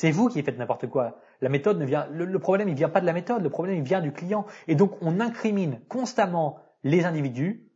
C'est 0.00 0.12
vous 0.12 0.28
qui 0.28 0.40
faites 0.44 0.56
n'importe 0.56 0.86
quoi. 0.86 1.18
La 1.40 1.48
méthode 1.48 1.76
ne 1.76 1.84
vient, 1.84 2.06
le, 2.12 2.38
problème, 2.38 2.68
il 2.68 2.76
vient 2.76 2.88
pas 2.88 3.00
de 3.00 3.06
la 3.06 3.12
méthode, 3.12 3.42
le 3.42 3.50
problème, 3.50 3.78
il 3.78 3.82
vient 3.82 4.00
du 4.00 4.12
client. 4.12 4.46
Et 4.68 4.76
donc, 4.76 4.92
on 5.00 5.18
incrimine 5.18 5.80
constamment 5.88 6.60
les 6.84 7.04
individus, 7.04 7.68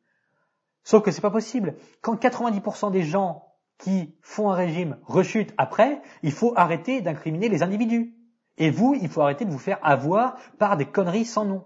sauf 0.84 1.02
que 1.02 1.10
c'est 1.10 1.20
pas 1.20 1.32
possible. 1.32 1.74
Quand 2.00 2.14
90% 2.14 2.92
des 2.92 3.02
gens 3.02 3.48
qui 3.76 4.14
font 4.22 4.52
un 4.52 4.54
régime 4.54 4.98
rechutent 5.02 5.52
après, 5.58 6.00
il 6.22 6.30
faut 6.30 6.52
arrêter 6.54 7.00
d'incriminer 7.00 7.48
les 7.48 7.64
individus. 7.64 8.14
Et 8.57 8.70
vous, 8.70 8.96
il 9.02 9.09
faut 9.09 9.23
arrêter 9.23 9.45
de 9.45 9.50
vous 9.50 9.59
faire 9.59 9.80
avoir 9.82 10.36
par 10.61 10.77
des 10.77 10.86
conneries 10.86 11.25
sans 11.25 11.45
nom. 11.45 11.64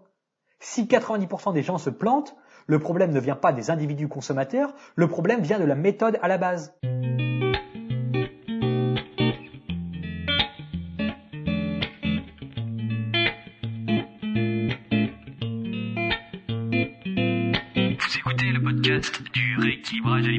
Si 0.58 0.84
90% 0.86 1.52
des 1.52 1.62
gens 1.62 1.76
se 1.76 1.90
plantent, 1.90 2.34
le 2.66 2.78
problème 2.78 3.12
ne 3.12 3.20
vient 3.20 3.36
pas 3.36 3.52
des 3.52 3.70
individus 3.70 4.08
consommateurs, 4.08 4.72
le 4.94 5.06
problème 5.06 5.42
vient 5.42 5.58
de 5.58 5.66
la 5.66 5.74
méthode 5.74 6.18
à 6.22 6.28
la 6.28 6.38
base. 6.38 6.74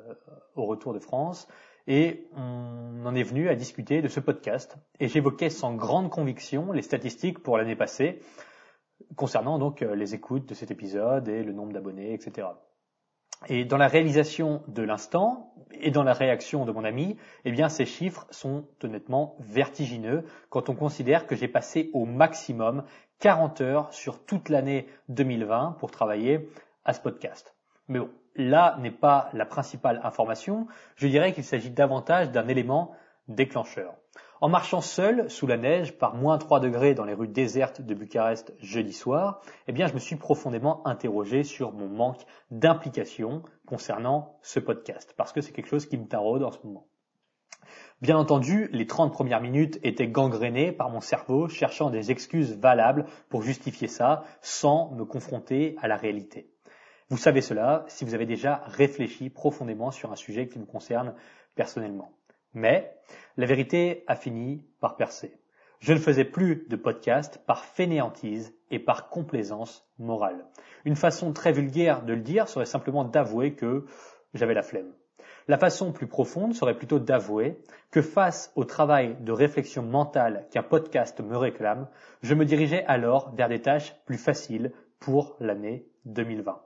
au 0.54 0.66
retour 0.66 0.94
de 0.94 1.00
France, 1.00 1.48
et 1.86 2.28
on 2.36 3.04
en 3.04 3.14
est 3.14 3.22
venu 3.22 3.48
à 3.48 3.56
discuter 3.56 4.00
de 4.00 4.08
ce 4.08 4.20
podcast. 4.20 4.76
Et 5.00 5.08
j'évoquais 5.08 5.50
sans 5.50 5.74
grande 5.74 6.08
conviction 6.08 6.70
les 6.70 6.82
statistiques 6.82 7.42
pour 7.42 7.58
l'année 7.58 7.76
passée 7.76 8.20
concernant 9.16 9.58
donc 9.58 9.82
euh, 9.82 9.94
les 9.94 10.14
écoutes 10.14 10.46
de 10.46 10.54
cet 10.54 10.70
épisode 10.70 11.28
et 11.28 11.42
le 11.42 11.52
nombre 11.52 11.72
d'abonnés, 11.72 12.14
etc. 12.14 12.46
Et 13.48 13.64
dans 13.64 13.76
la 13.76 13.88
réalisation 13.88 14.62
de 14.68 14.82
l'instant 14.82 15.54
et 15.72 15.90
dans 15.90 16.04
la 16.04 16.12
réaction 16.12 16.64
de 16.64 16.72
mon 16.72 16.84
ami, 16.84 17.16
eh 17.44 17.52
bien, 17.52 17.68
ces 17.68 17.84
chiffres 17.84 18.26
sont 18.30 18.64
honnêtement 18.82 19.36
vertigineux 19.40 20.24
quand 20.48 20.68
on 20.68 20.74
considère 20.74 21.26
que 21.26 21.36
j'ai 21.36 21.48
passé 21.48 21.90
au 21.92 22.06
maximum 22.06 22.84
40 23.20 23.60
heures 23.60 23.92
sur 23.92 24.24
toute 24.24 24.48
l'année 24.48 24.86
2020 25.08 25.76
pour 25.78 25.90
travailler 25.90 26.48
à 26.84 26.92
ce 26.92 27.00
podcast. 27.00 27.54
Mais 27.88 27.98
bon, 27.98 28.10
là 28.36 28.76
n'est 28.80 28.90
pas 28.90 29.28
la 29.32 29.46
principale 29.46 30.00
information. 30.02 30.66
Je 30.96 31.08
dirais 31.08 31.32
qu'il 31.32 31.44
s'agit 31.44 31.70
davantage 31.70 32.30
d'un 32.30 32.48
élément 32.48 32.92
déclencheur. 33.28 33.94
En 34.40 34.48
marchant 34.48 34.80
seul 34.80 35.30
sous 35.30 35.46
la 35.46 35.56
neige 35.56 35.96
par 35.96 36.14
moins 36.14 36.38
3 36.38 36.60
degrés 36.60 36.94
dans 36.94 37.04
les 37.04 37.14
rues 37.14 37.28
désertes 37.28 37.80
de 37.80 37.94
Bucarest 37.94 38.52
jeudi 38.58 38.92
soir, 38.92 39.40
eh 39.68 39.72
bien, 39.72 39.86
je 39.86 39.94
me 39.94 39.98
suis 39.98 40.16
profondément 40.16 40.86
interrogé 40.86 41.44
sur 41.44 41.72
mon 41.72 41.88
manque 41.88 42.24
d'implication 42.50 43.42
concernant 43.66 44.36
ce 44.42 44.58
podcast, 44.58 45.14
parce 45.16 45.32
que 45.32 45.40
c'est 45.40 45.52
quelque 45.52 45.68
chose 45.68 45.86
qui 45.86 45.96
me 45.96 46.06
taraude 46.06 46.42
en 46.42 46.50
ce 46.50 46.58
moment. 46.64 46.86
Bien 48.02 48.18
entendu, 48.18 48.68
les 48.72 48.86
30 48.86 49.12
premières 49.12 49.40
minutes 49.40 49.78
étaient 49.82 50.08
gangrénées 50.08 50.72
par 50.72 50.90
mon 50.90 51.00
cerveau 51.00 51.48
cherchant 51.48 51.90
des 51.90 52.10
excuses 52.10 52.58
valables 52.58 53.06
pour 53.28 53.42
justifier 53.42 53.88
ça 53.88 54.24
sans 54.42 54.90
me 54.90 55.04
confronter 55.04 55.76
à 55.80 55.88
la 55.88 55.96
réalité. 55.96 56.50
Vous 57.08 57.16
savez 57.16 57.40
cela 57.40 57.84
si 57.86 58.04
vous 58.04 58.14
avez 58.14 58.26
déjà 58.26 58.62
réfléchi 58.66 59.30
profondément 59.30 59.90
sur 59.90 60.10
un 60.10 60.16
sujet 60.16 60.48
qui 60.48 60.58
me 60.58 60.66
concerne 60.66 61.14
personnellement. 61.54 62.10
Mais 62.54 62.96
la 63.36 63.46
vérité 63.46 64.04
a 64.06 64.16
fini 64.16 64.64
par 64.80 64.96
percer. 64.96 65.36
Je 65.80 65.92
ne 65.92 65.98
faisais 65.98 66.24
plus 66.24 66.66
de 66.68 66.76
podcast 66.76 67.42
par 67.46 67.64
fainéantise 67.64 68.54
et 68.70 68.78
par 68.78 69.10
complaisance 69.10 69.86
morale. 69.98 70.46
Une 70.84 70.96
façon 70.96 71.32
très 71.32 71.52
vulgaire 71.52 72.02
de 72.02 72.14
le 72.14 72.22
dire 72.22 72.48
serait 72.48 72.64
simplement 72.64 73.04
d'avouer 73.04 73.54
que 73.54 73.84
j'avais 74.32 74.54
la 74.54 74.62
flemme. 74.62 74.92
La 75.46 75.58
façon 75.58 75.92
plus 75.92 76.06
profonde 76.06 76.54
serait 76.54 76.76
plutôt 76.76 76.98
d'avouer 76.98 77.60
que 77.90 78.00
face 78.00 78.50
au 78.56 78.64
travail 78.64 79.16
de 79.20 79.32
réflexion 79.32 79.82
mentale 79.82 80.46
qu'un 80.50 80.62
podcast 80.62 81.20
me 81.20 81.36
réclame, 81.36 81.88
je 82.22 82.34
me 82.34 82.46
dirigeais 82.46 82.84
alors 82.86 83.34
vers 83.34 83.50
des 83.50 83.60
tâches 83.60 83.94
plus 84.06 84.16
faciles 84.16 84.72
pour 85.00 85.36
l'année 85.40 85.86
2020. 86.06 86.62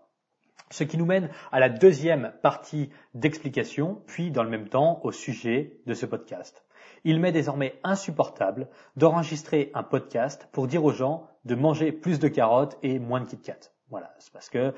Ce 0.71 0.85
qui 0.85 0.99
nous 0.99 1.07
mène 1.07 1.31
à 1.53 1.61
la 1.61 1.69
deuxième 1.69 2.33
partie 2.43 2.91
d'explication, 3.15 4.03
puis 4.07 4.31
dans 4.31 4.43
le 4.43 4.51
même 4.51 4.69
temps 4.69 5.01
au 5.03 5.13
sujet 5.13 5.79
de 5.87 5.95
ce 5.95 6.07
podcast. 6.07 6.65
Il 7.05 7.21
m'est 7.21 7.33
désormais 7.33 7.79
insupportable 7.85 8.69
d'enregistrer 8.97 9.71
un 9.75 9.83
podcast 9.83 10.49
pour 10.53 10.67
dire 10.67 10.85
aux 10.85 10.93
gens 10.93 11.27
de 11.45 11.55
manger 11.55 11.93
plus 11.93 12.19
de 12.19 12.29
carottes 12.29 12.77
et 12.83 12.99
moins 12.99 13.21
de 13.21 13.27
Kit 13.27 13.39
Kat. 13.39 13.59
Voilà, 13.91 14.15
c'est 14.19 14.33
parce 14.33 14.51
que 14.51 14.75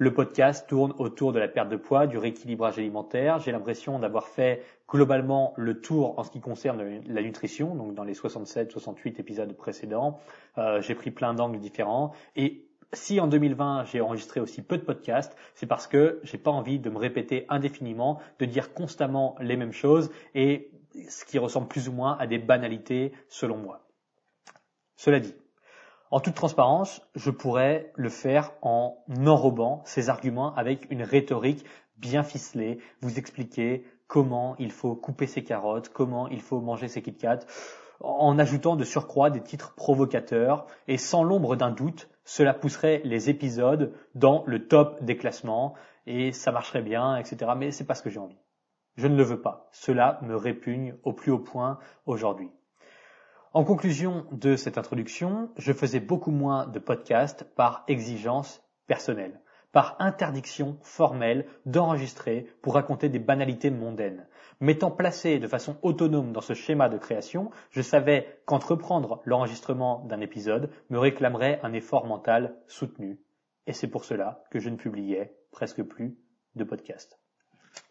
le 0.00 0.14
podcast 0.14 0.68
tourne 0.68 0.94
autour 0.98 1.32
de 1.32 1.40
la 1.40 1.48
perte 1.48 1.68
de 1.68 1.76
poids, 1.76 2.06
du 2.06 2.18
rééquilibrage 2.18 2.78
alimentaire. 2.78 3.40
J'ai 3.40 3.50
l'impression 3.50 3.98
d'avoir 3.98 4.28
fait 4.28 4.62
globalement 4.88 5.54
le 5.56 5.80
tour 5.80 6.18
en 6.18 6.22
ce 6.22 6.30
qui 6.30 6.40
concerne 6.40 7.02
la 7.06 7.22
nutrition, 7.22 7.74
donc 7.74 7.94
dans 7.94 8.04
les 8.04 8.14
67-68 8.14 9.20
épisodes 9.20 9.52
précédents. 9.56 10.20
Euh, 10.56 10.80
j'ai 10.80 10.94
pris 10.94 11.10
plein 11.10 11.34
d'angles 11.34 11.58
différents 11.58 12.12
et 12.36 12.67
si 12.92 13.20
en 13.20 13.26
2020 13.26 13.84
j'ai 13.84 14.00
enregistré 14.00 14.40
aussi 14.40 14.62
peu 14.62 14.78
de 14.78 14.82
podcasts, 14.82 15.36
c'est 15.54 15.66
parce 15.66 15.86
que 15.86 16.20
j'ai 16.22 16.38
pas 16.38 16.50
envie 16.50 16.78
de 16.78 16.90
me 16.90 16.98
répéter 16.98 17.44
indéfiniment, 17.48 18.20
de 18.38 18.46
dire 18.46 18.72
constamment 18.72 19.36
les 19.40 19.56
mêmes 19.56 19.72
choses 19.72 20.10
et 20.34 20.70
ce 21.08 21.24
qui 21.24 21.38
ressemble 21.38 21.68
plus 21.68 21.88
ou 21.88 21.92
moins 21.92 22.16
à 22.18 22.26
des 22.26 22.38
banalités 22.38 23.12
selon 23.28 23.56
moi. 23.58 23.86
Cela 24.96 25.20
dit, 25.20 25.34
en 26.10 26.20
toute 26.20 26.34
transparence, 26.34 27.02
je 27.14 27.30
pourrais 27.30 27.92
le 27.94 28.08
faire 28.08 28.52
en 28.62 29.04
enrobant 29.26 29.82
ces 29.84 30.08
arguments 30.08 30.54
avec 30.54 30.90
une 30.90 31.02
rhétorique 31.02 31.64
bien 31.98 32.22
ficelée, 32.22 32.78
vous 33.02 33.18
expliquer 33.18 33.84
comment 34.06 34.56
il 34.58 34.72
faut 34.72 34.94
couper 34.94 35.26
ses 35.26 35.44
carottes, 35.44 35.90
comment 35.90 36.28
il 36.28 36.40
faut 36.40 36.60
manger 36.60 36.88
ses 36.88 37.02
Kit 37.02 37.18
en 38.00 38.38
ajoutant 38.38 38.76
de 38.76 38.84
surcroît 38.84 39.30
des 39.30 39.42
titres 39.42 39.74
provocateurs 39.74 40.66
et 40.86 40.98
sans 40.98 41.22
l'ombre 41.22 41.56
d'un 41.56 41.70
doute, 41.70 42.08
cela 42.24 42.54
pousserait 42.54 43.00
les 43.04 43.30
épisodes 43.30 43.92
dans 44.14 44.44
le 44.46 44.68
top 44.68 45.02
des 45.02 45.16
classements 45.16 45.74
et 46.06 46.32
ça 46.32 46.52
marcherait 46.52 46.82
bien, 46.82 47.16
etc. 47.16 47.52
Mais 47.56 47.70
c'est 47.70 47.84
pas 47.84 47.94
ce 47.94 48.02
que 48.02 48.10
j'ai 48.10 48.20
envie. 48.20 48.38
Je 48.96 49.06
ne 49.06 49.16
le 49.16 49.22
veux 49.22 49.40
pas. 49.40 49.68
Cela 49.72 50.18
me 50.22 50.36
répugne 50.36 50.94
au 51.04 51.12
plus 51.12 51.32
haut 51.32 51.38
point 51.38 51.78
aujourd'hui. 52.06 52.50
En 53.52 53.64
conclusion 53.64 54.26
de 54.32 54.56
cette 54.56 54.78
introduction, 54.78 55.50
je 55.56 55.72
faisais 55.72 56.00
beaucoup 56.00 56.30
moins 56.30 56.66
de 56.66 56.78
podcasts 56.78 57.44
par 57.54 57.84
exigence 57.88 58.62
personnelle 58.86 59.40
par 59.72 59.96
interdiction 59.98 60.78
formelle 60.82 61.46
d'enregistrer 61.66 62.46
pour 62.62 62.74
raconter 62.74 63.08
des 63.08 63.18
banalités 63.18 63.70
mondaines. 63.70 64.26
M'étant 64.60 64.90
placé 64.90 65.38
de 65.38 65.46
façon 65.46 65.76
autonome 65.82 66.32
dans 66.32 66.40
ce 66.40 66.54
schéma 66.54 66.88
de 66.88 66.98
création, 66.98 67.50
je 67.70 67.82
savais 67.82 68.40
qu'entreprendre 68.44 69.20
l'enregistrement 69.24 70.04
d'un 70.06 70.20
épisode 70.20 70.70
me 70.90 70.98
réclamerait 70.98 71.60
un 71.62 71.72
effort 71.72 72.06
mental 72.06 72.56
soutenu. 72.66 73.20
Et 73.66 73.72
c'est 73.72 73.88
pour 73.88 74.04
cela 74.04 74.42
que 74.50 74.58
je 74.58 74.70
ne 74.70 74.76
publiais 74.76 75.36
presque 75.52 75.82
plus 75.82 76.16
de 76.56 76.64
podcasts. 76.64 77.20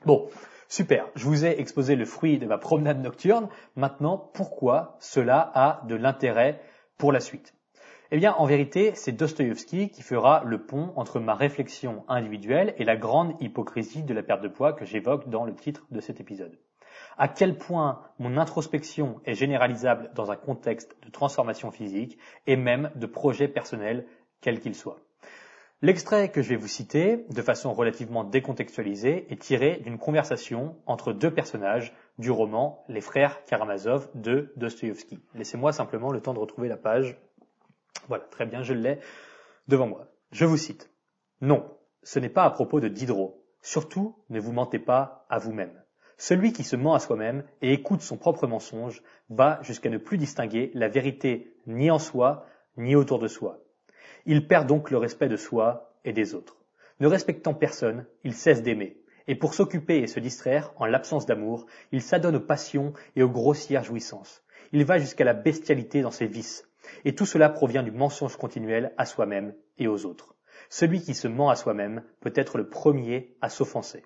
Bon, 0.05 0.29
super, 0.67 1.07
je 1.15 1.25
vous 1.25 1.45
ai 1.45 1.59
exposé 1.59 1.95
le 1.95 2.05
fruit 2.05 2.39
de 2.39 2.47
ma 2.47 2.57
promenade 2.57 3.01
nocturne. 3.01 3.47
Maintenant, 3.75 4.17
pourquoi 4.17 4.97
cela 4.99 5.51
a 5.53 5.85
de 5.87 5.95
l'intérêt 5.95 6.61
pour 6.97 7.11
la 7.11 7.19
suite? 7.19 7.56
Eh 8.11 8.17
bien, 8.17 8.33
en 8.33 8.45
vérité, 8.45 8.93
c'est 8.95 9.11
Dostoïevski 9.11 9.89
qui 9.89 10.01
fera 10.01 10.43
le 10.45 10.65
pont 10.65 10.93
entre 10.95 11.19
ma 11.19 11.35
réflexion 11.35 12.05
individuelle 12.07 12.73
et 12.77 12.85
la 12.85 12.95
grande 12.95 13.35
hypocrisie 13.41 14.03
de 14.03 14.13
la 14.13 14.23
perte 14.23 14.41
de 14.41 14.47
poids 14.47 14.73
que 14.73 14.85
j'évoque 14.85 15.29
dans 15.29 15.43
le 15.43 15.53
titre 15.53 15.85
de 15.91 15.99
cet 15.99 16.21
épisode. 16.21 16.57
à 17.17 17.27
quel 17.27 17.57
point 17.57 18.01
mon 18.19 18.37
introspection 18.37 19.19
est 19.25 19.33
généralisable 19.33 20.11
dans 20.15 20.31
un 20.31 20.35
contexte 20.35 20.95
de 21.03 21.09
transformation 21.09 21.71
physique 21.71 22.17
et 22.45 22.55
même 22.55 22.91
de 22.95 23.07
projet 23.07 23.47
personnel, 23.47 24.05
quel 24.41 24.59
qu'il 24.59 24.75
soit. 24.75 24.99
L'extrait 25.83 26.29
que 26.29 26.41
je 26.41 26.49
vais 26.49 26.55
vous 26.55 26.67
citer, 26.67 27.25
de 27.29 27.41
façon 27.41 27.71
relativement 27.71 28.23
décontextualisée, 28.23 29.31
est 29.31 29.39
tiré 29.39 29.77
d'une 29.83 29.99
conversation 29.99 30.75
entre 30.87 31.13
deux 31.13 31.31
personnages 31.31 31.93
du 32.17 32.31
roman 32.31 32.83
Les 32.87 33.01
frères 33.01 33.43
Karamazov 33.45 34.09
de 34.15 34.51
Dostoïevski. 34.55 35.19
Laissez-moi 35.35 35.71
simplement 35.71 36.11
le 36.11 36.19
temps 36.19 36.33
de 36.33 36.39
retrouver 36.39 36.67
la 36.67 36.77
page. 36.77 37.15
Voilà, 38.07 38.23
très 38.25 38.45
bien, 38.45 38.63
je 38.63 38.73
l'ai 38.73 38.99
devant 39.67 39.87
moi. 39.87 40.07
Je 40.31 40.45
vous 40.45 40.57
cite. 40.57 40.89
Non, 41.41 41.77
ce 42.03 42.19
n'est 42.19 42.29
pas 42.29 42.43
à 42.43 42.49
propos 42.49 42.79
de 42.79 42.87
Diderot. 42.87 43.43
Surtout, 43.61 44.15
ne 44.29 44.39
vous 44.39 44.51
mentez 44.51 44.79
pas 44.79 45.25
à 45.29 45.39
vous-même. 45.39 45.83
Celui 46.17 46.51
qui 46.51 46.63
se 46.63 46.75
ment 46.75 46.95
à 46.95 46.99
soi-même 46.99 47.43
et 47.61 47.73
écoute 47.73 48.01
son 48.01 48.17
propre 48.17 48.47
mensonge 48.47 49.03
va 49.29 49.59
jusqu'à 49.61 49.89
ne 49.89 49.97
plus 49.97 50.17
distinguer 50.17 50.71
la 50.73 50.87
vérité 50.87 51.53
ni 51.67 51.91
en 51.91 51.99
soi, 51.99 52.45
ni 52.75 52.95
autour 52.95 53.19
de 53.19 53.27
soi. 53.27 53.59
Il 54.25 54.47
perd 54.47 54.67
donc 54.67 54.89
le 54.89 54.97
respect 54.97 55.29
de 55.29 55.37
soi 55.37 55.93
et 56.05 56.13
des 56.13 56.33
autres. 56.33 56.57
Ne 56.99 57.07
respectant 57.07 57.53
personne, 57.53 58.05
il 58.23 58.33
cesse 58.33 58.63
d'aimer. 58.63 58.97
Et 59.27 59.35
pour 59.35 59.53
s'occuper 59.53 59.99
et 59.99 60.07
se 60.07 60.19
distraire, 60.19 60.73
en 60.77 60.85
l'absence 60.85 61.25
d'amour, 61.25 61.67
il 61.91 62.01
s'adonne 62.01 62.37
aux 62.37 62.41
passions 62.45 62.93
et 63.15 63.21
aux 63.21 63.29
grossières 63.29 63.83
jouissances. 63.83 64.43
Il 64.71 64.85
va 64.85 64.97
jusqu'à 64.97 65.25
la 65.25 65.33
bestialité 65.33 66.01
dans 66.01 66.11
ses 66.11 66.27
vices. 66.27 66.67
Et 67.05 67.15
tout 67.15 67.25
cela 67.25 67.49
provient 67.49 67.83
du 67.83 67.91
mensonge 67.91 68.37
continuel 68.37 68.93
à 68.97 69.05
soi-même 69.05 69.53
et 69.77 69.87
aux 69.87 70.05
autres. 70.05 70.35
Celui 70.69 71.01
qui 71.01 71.13
se 71.13 71.27
ment 71.27 71.49
à 71.49 71.55
soi-même 71.55 72.03
peut 72.19 72.33
être 72.35 72.57
le 72.57 72.69
premier 72.69 73.35
à 73.41 73.49
s'offenser. 73.49 74.03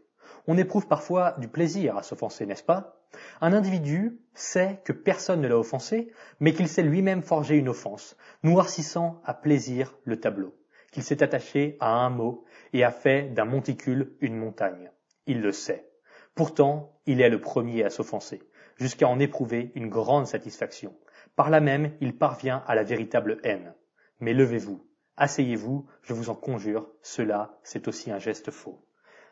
On 0.47 0.57
éprouve 0.57 0.87
parfois 0.87 1.35
du 1.39 1.47
plaisir 1.47 1.97
à 1.97 2.03
s'offenser, 2.03 2.45
n'est-ce 2.45 2.63
pas? 2.63 3.01
Un 3.41 3.53
individu 3.53 4.19
sait 4.33 4.81
que 4.85 4.93
personne 4.93 5.41
ne 5.41 5.47
l'a 5.47 5.57
offensé, 5.57 6.11
mais 6.39 6.53
qu'il 6.53 6.67
s'est 6.67 6.83
lui-même 6.83 7.21
forgé 7.21 7.57
une 7.57 7.69
offense, 7.69 8.15
noircissant 8.43 9.21
à 9.25 9.33
plaisir 9.33 9.97
le 10.03 10.19
tableau, 10.19 10.55
qu'il 10.91 11.03
s'est 11.03 11.23
attaché 11.23 11.77
à 11.79 11.89
un 11.89 12.09
mot 12.09 12.45
et 12.73 12.83
a 12.83 12.91
fait 12.91 13.23
d'un 13.33 13.45
monticule 13.45 14.15
une 14.21 14.37
montagne. 14.37 14.91
Il 15.27 15.41
le 15.41 15.51
sait. 15.51 15.89
Pourtant, 16.35 16.99
il 17.05 17.21
est 17.21 17.29
le 17.29 17.41
premier 17.41 17.83
à 17.83 17.89
s'offenser, 17.89 18.41
jusqu'à 18.77 19.07
en 19.07 19.19
éprouver 19.19 19.71
une 19.75 19.89
grande 19.89 20.27
satisfaction. 20.27 20.95
Par 21.35 21.49
là 21.49 21.59
même, 21.59 21.93
il 22.01 22.17
parvient 22.17 22.63
à 22.67 22.75
la 22.75 22.83
véritable 22.83 23.39
haine. 23.43 23.73
Mais 24.19 24.33
levez-vous, 24.33 24.85
asseyez-vous, 25.17 25.87
je 26.01 26.13
vous 26.13 26.29
en 26.29 26.35
conjure, 26.35 26.87
cela, 27.01 27.57
c'est 27.63 27.87
aussi 27.87 28.11
un 28.11 28.19
geste 28.19 28.51
faux. 28.51 28.85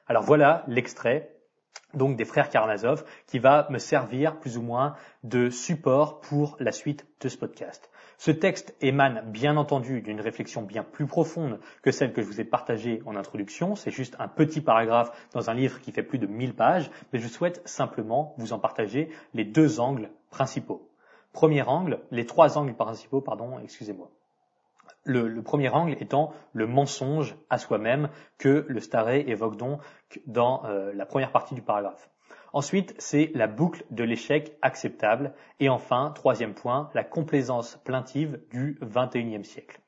Alors 0.08 0.24
voilà 0.24 0.64
l'extrait 0.68 1.36
donc 1.94 2.18
des 2.18 2.26
frères 2.26 2.50
Karamazov 2.50 3.04
qui 3.26 3.40
va 3.40 3.68
me 3.70 3.80
servir 3.80 4.40
plus 4.40 4.58
ou 4.58 4.62
moins 4.62 4.96
de 5.24 5.50
support 5.50 6.20
pour 6.22 6.56
la 6.60 6.72
suite 6.72 7.06
de 7.22 7.30
ce 7.30 7.38
podcast. 7.38 7.90
Ce 8.18 8.32
texte 8.32 8.76
émane 8.82 9.24
bien 9.32 9.56
entendu 9.56 10.02
d'une 10.02 10.20
réflexion 10.20 10.62
bien 10.62 10.84
plus 10.84 11.08
profonde 11.08 11.60
que 11.82 11.92
celle 11.92 12.12
que 12.12 12.22
je 12.22 12.28
vous 12.28 12.42
ai 12.42 12.44
partagée 12.44 13.02
en 13.06 13.16
introduction. 13.16 13.76
C'est 13.76 13.92
juste 13.92 14.16
un 14.20 14.28
petit 14.28 14.62
paragraphe 14.62 15.12
dans 15.34 15.50
un 15.50 15.54
livre 15.54 15.80
qui 15.80 15.92
fait 15.92 16.04
plus 16.04 16.20
de 16.20 16.28
1000 16.28 16.54
pages, 16.54 16.92
mais 17.14 17.20
je 17.20 17.28
souhaite 17.28 17.62
simplement 17.66 18.36
vous 18.38 18.52
en 18.52 18.60
partager 18.60 19.10
les 19.34 19.46
deux 19.46 19.80
angles 19.80 20.10
principaux. 20.30 20.89
Premier 21.34 21.62
angle, 21.62 22.00
les 22.12 22.26
trois 22.26 22.58
angles 22.58 22.74
principaux, 22.74 23.22
pardon, 23.22 23.60
excusez-moi. 23.60 24.10
Le, 25.06 25.42
premier 25.42 25.70
angle 25.70 25.96
étant 26.00 26.34
le 26.54 26.68
mensonge 26.68 27.36
à 27.50 27.58
soi-même 27.58 28.10
que 28.38 28.66
le 28.68 28.80
Staré 28.80 29.24
évoque 29.28 29.56
donc 29.56 29.82
dans 30.28 30.66
euh, 30.66 30.92
la 30.94 31.06
première 31.06 31.32
partie 31.32 31.56
du 31.56 31.62
paragraphe. 31.62 32.10
Ensuite, 32.52 32.96
c'est 32.98 33.32
la 33.36 33.48
boucle 33.48 33.86
de 33.92 34.04
l'échec 34.04 34.58
acceptable. 34.62 35.34
Et 35.60 35.70
enfin, 35.70 36.12
troisième 36.16 36.54
point, 36.54 36.90
la 36.94 37.04
complaisance 37.04 37.78
plaintive 37.86 38.42
du 38.52 38.80
XXIe 38.84 39.44
siècle. 39.44 39.80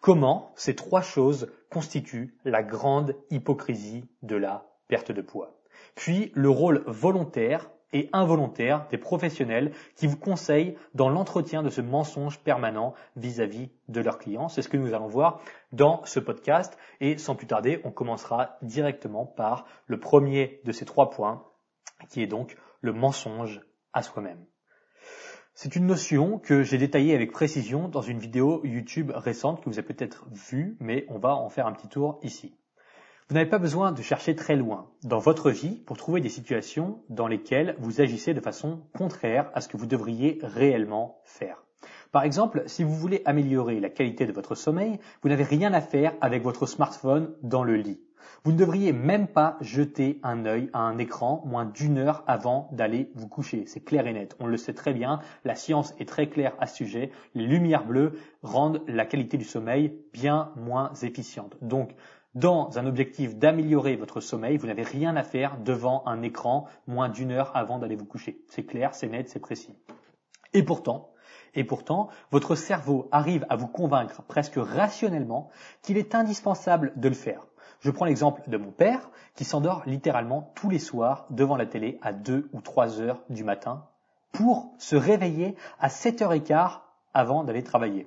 Comment 0.00 0.52
ces 0.54 0.74
trois 0.74 1.02
choses 1.02 1.50
constituent 1.70 2.34
la 2.44 2.62
grande 2.62 3.16
hypocrisie 3.30 4.08
de 4.22 4.36
la 4.36 4.66
perte 4.88 5.12
de 5.12 5.22
poids? 5.22 5.56
Puis 5.94 6.32
le 6.34 6.50
rôle 6.50 6.82
volontaire 6.86 7.70
et 7.92 8.08
involontaire 8.12 8.86
des 8.90 8.98
professionnels 8.98 9.72
qui 9.96 10.06
vous 10.06 10.16
conseillent 10.16 10.76
dans 10.94 11.08
l'entretien 11.08 11.62
de 11.62 11.70
ce 11.70 11.80
mensonge 11.80 12.38
permanent 12.40 12.94
vis-à-vis 13.16 13.70
de 13.88 14.00
leurs 14.00 14.18
clients. 14.18 14.48
C'est 14.48 14.62
ce 14.62 14.68
que 14.68 14.76
nous 14.76 14.94
allons 14.94 15.08
voir 15.08 15.40
dans 15.72 16.04
ce 16.04 16.20
podcast. 16.20 16.78
Et 17.00 17.18
sans 17.18 17.34
plus 17.34 17.46
tarder, 17.46 17.80
on 17.84 17.90
commencera 17.90 18.58
directement 18.62 19.26
par 19.26 19.66
le 19.86 19.98
premier 19.98 20.60
de 20.64 20.72
ces 20.72 20.84
trois 20.84 21.10
points, 21.10 21.44
qui 22.08 22.22
est 22.22 22.26
donc 22.26 22.56
le 22.80 22.92
mensonge 22.92 23.60
à 23.92 24.02
soi-même. 24.02 24.44
C'est 25.54 25.76
une 25.76 25.86
notion 25.86 26.38
que 26.38 26.62
j'ai 26.62 26.78
détaillée 26.78 27.14
avec 27.14 27.32
précision 27.32 27.88
dans 27.88 28.00
une 28.00 28.18
vidéo 28.18 28.64
YouTube 28.64 29.12
récente 29.14 29.62
que 29.62 29.68
vous 29.68 29.78
avez 29.78 29.86
peut-être 29.86 30.26
vue, 30.30 30.76
mais 30.80 31.04
on 31.08 31.18
va 31.18 31.34
en 31.34 31.48
faire 31.48 31.66
un 31.66 31.72
petit 31.72 31.88
tour 31.88 32.18
ici. 32.22 32.56
Vous 33.30 33.34
n'avez 33.34 33.48
pas 33.48 33.60
besoin 33.60 33.92
de 33.92 34.02
chercher 34.02 34.34
très 34.34 34.56
loin 34.56 34.90
dans 35.04 35.20
votre 35.20 35.52
vie 35.52 35.76
pour 35.86 35.96
trouver 35.96 36.20
des 36.20 36.28
situations 36.28 36.98
dans 37.10 37.28
lesquelles 37.28 37.76
vous 37.78 38.00
agissez 38.00 38.34
de 38.34 38.40
façon 38.40 38.80
contraire 38.98 39.52
à 39.54 39.60
ce 39.60 39.68
que 39.68 39.76
vous 39.76 39.86
devriez 39.86 40.40
réellement 40.42 41.20
faire. 41.22 41.62
Par 42.10 42.24
exemple, 42.24 42.64
si 42.66 42.82
vous 42.82 42.96
voulez 42.96 43.22
améliorer 43.26 43.78
la 43.78 43.88
qualité 43.88 44.26
de 44.26 44.32
votre 44.32 44.56
sommeil, 44.56 44.98
vous 45.22 45.28
n'avez 45.28 45.44
rien 45.44 45.72
à 45.72 45.80
faire 45.80 46.12
avec 46.20 46.42
votre 46.42 46.66
smartphone 46.66 47.32
dans 47.44 47.62
le 47.62 47.76
lit. 47.76 48.00
Vous 48.42 48.50
ne 48.50 48.56
devriez 48.56 48.92
même 48.92 49.28
pas 49.28 49.58
jeter 49.60 50.18
un 50.24 50.44
œil 50.44 50.68
à 50.72 50.80
un 50.80 50.98
écran 50.98 51.42
moins 51.46 51.66
d'une 51.66 51.98
heure 51.98 52.24
avant 52.26 52.68
d'aller 52.72 53.12
vous 53.14 53.28
coucher. 53.28 53.64
C'est 53.66 53.84
clair 53.84 54.08
et 54.08 54.12
net. 54.12 54.34
On 54.40 54.46
le 54.46 54.56
sait 54.56 54.74
très 54.74 54.92
bien. 54.92 55.20
La 55.44 55.54
science 55.54 55.94
est 56.00 56.08
très 56.08 56.28
claire 56.28 56.54
à 56.58 56.66
ce 56.66 56.76
sujet. 56.76 57.12
Les 57.34 57.46
lumières 57.46 57.84
bleues 57.84 58.14
rendent 58.42 58.82
la 58.88 59.04
qualité 59.04 59.36
du 59.36 59.44
sommeil 59.44 59.94
bien 60.12 60.50
moins 60.56 60.92
efficiente. 61.02 61.56
Donc, 61.62 61.94
dans 62.34 62.78
un 62.78 62.86
objectif 62.86 63.36
d'améliorer 63.36 63.96
votre 63.96 64.20
sommeil, 64.20 64.56
vous 64.56 64.66
n'avez 64.66 64.82
rien 64.82 65.16
à 65.16 65.22
faire 65.22 65.58
devant 65.58 66.02
un 66.06 66.22
écran 66.22 66.66
moins 66.86 67.08
d'une 67.08 67.32
heure 67.32 67.50
avant 67.56 67.78
d'aller 67.78 67.96
vous 67.96 68.04
coucher. 68.04 68.40
C'est 68.48 68.64
clair, 68.64 68.94
c'est 68.94 69.08
net, 69.08 69.28
c'est 69.28 69.40
précis. 69.40 69.74
Et 70.52 70.62
pourtant, 70.62 71.10
et 71.54 71.64
pourtant, 71.64 72.08
votre 72.30 72.54
cerveau 72.54 73.08
arrive 73.10 73.46
à 73.48 73.56
vous 73.56 73.66
convaincre 73.66 74.22
presque 74.22 74.56
rationnellement 74.56 75.50
qu'il 75.82 75.96
est 75.96 76.14
indispensable 76.14 76.92
de 76.96 77.08
le 77.08 77.14
faire. 77.14 77.46
Je 77.80 77.90
prends 77.90 78.04
l'exemple 78.04 78.42
de 78.48 78.56
mon 78.56 78.70
père 78.70 79.10
qui 79.34 79.44
s'endort 79.44 79.82
littéralement 79.86 80.52
tous 80.54 80.70
les 80.70 80.78
soirs 80.78 81.26
devant 81.30 81.56
la 81.56 81.66
télé 81.66 81.98
à 82.02 82.12
2 82.12 82.50
ou 82.52 82.60
3 82.60 83.00
heures 83.00 83.22
du 83.30 83.42
matin 83.42 83.86
pour 84.32 84.72
se 84.78 84.96
réveiller 84.96 85.56
à 85.80 85.88
7h15 85.88 86.80
avant 87.14 87.42
d'aller 87.42 87.64
travailler. 87.64 88.06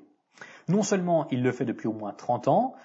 Non 0.69 0.83
seulement 0.83 1.27
il 1.31 1.43
le 1.43 1.51
fait 1.51 1.65
depuis 1.65 1.87
au 1.87 1.93
moins 1.93 2.13
30 2.13 2.47
ans, 2.47 2.75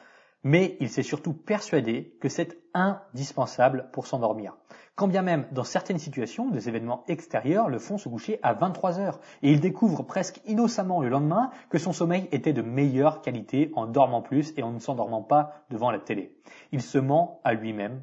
mais 0.45 0.77
il 0.81 0.89
s'est 0.89 1.03
surtout 1.03 1.33
persuadé 1.33 2.17
que 2.21 2.29
c'est 2.29 2.59
indispensable 2.75 3.89
pour 3.93 4.07
s'endormir. 4.07 4.57
Quand 4.95 5.09
bien 5.09 5.23
même, 5.23 5.47
dans 5.53 5.65
certaines 5.65 5.99
situations, 5.99 6.51
des 6.51 6.69
événements 6.69 7.05
extérieurs 7.07 7.69
le 7.69 7.79
font 7.79 7.99
se 7.99 8.09
coucher 8.09 8.41
à 8.43 8.53
23 8.53 8.99
heures, 8.99 9.21
et 9.43 9.53
il 9.53 9.61
découvre 9.61 10.03
presque 10.03 10.41
innocemment 10.45 11.01
le 11.01 11.09
lendemain 11.09 11.51
que 11.71 11.79
son 11.79 11.93
sommeil 11.93 12.29
était 12.33 12.53
de 12.53 12.63
meilleure 12.63 13.23
qualité 13.23 13.71
en 13.77 13.87
dormant 13.87 14.23
plus 14.23 14.53
et 14.57 14.63
en 14.63 14.73
ne 14.73 14.81
s'endormant 14.81 15.23
pas 15.23 15.65
devant 15.71 15.91
la 15.91 16.01
télé. 16.01 16.37
Il 16.73 16.83
se 16.83 16.99
ment 16.99 17.41
à 17.45 17.55
lui-même 17.55 18.03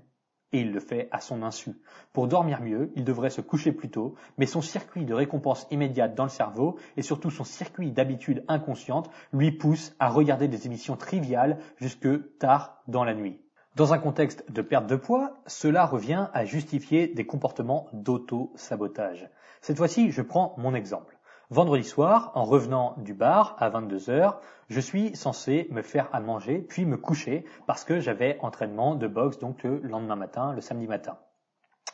et 0.55 0.61
il 0.61 0.71
le 0.71 0.79
fait 0.79 1.09
à 1.11 1.19
son 1.19 1.43
insu. 1.43 1.73
Pour 2.13 2.29
dormir 2.29 2.61
mieux, 2.61 2.91
il 2.95 3.03
devrait 3.03 3.29
se 3.29 3.41
coucher 3.41 3.73
plus 3.73 3.89
tôt, 3.89 4.15
mais 4.37 4.45
son 4.45 4.61
circuit 4.61 5.03
de 5.03 5.13
récompense 5.13 5.67
immédiate 5.69 6.15
dans 6.15 6.23
le 6.23 6.29
cerveau 6.29 6.77
et 6.95 7.01
surtout 7.01 7.29
son 7.29 7.43
circuit 7.43 7.91
d'habitude 7.91 8.45
inconsciente 8.47 9.09
lui 9.33 9.51
pousse 9.51 9.93
à 9.99 10.07
regarder 10.07 10.47
des 10.47 10.65
émissions 10.65 10.95
triviales 10.95 11.59
jusque 11.75 12.07
tard 12.39 12.81
dans 12.87 13.03
la 13.03 13.13
nuit. 13.13 13.41
Dans 13.75 13.93
un 13.93 13.97
contexte 13.97 14.49
de 14.49 14.61
perte 14.61 14.87
de 14.87 14.95
poids, 14.95 15.41
cela 15.45 15.85
revient 15.85 16.29
à 16.33 16.45
justifier 16.45 17.07
des 17.07 17.25
comportements 17.25 17.89
d'auto-sabotage. 17.91 19.29
Cette 19.59 19.77
fois-ci, 19.77 20.11
je 20.11 20.21
prends 20.21 20.55
mon 20.57 20.73
exemple. 20.73 21.14
Vendredi 21.51 21.83
soir, 21.83 22.31
en 22.33 22.43
revenant 22.43 22.95
du 22.97 23.13
bar 23.13 23.55
à 23.59 23.69
22 23.69 24.09
heures, 24.09 24.41
je 24.67 24.79
suis 24.79 25.15
censé 25.15 25.67
me 25.69 25.83
faire 25.83 26.09
à 26.11 26.19
manger 26.19 26.57
puis 26.57 26.85
me 26.85 26.97
coucher 26.97 27.45
parce 27.67 27.83
que 27.83 27.99
j'avais 27.99 28.39
entraînement 28.41 28.95
de 28.95 29.07
boxe 29.07 29.37
donc 29.37 29.61
le 29.61 29.77
lendemain 29.81 30.15
matin, 30.15 30.53
le 30.53 30.61
samedi 30.61 30.87
matin. 30.87 31.19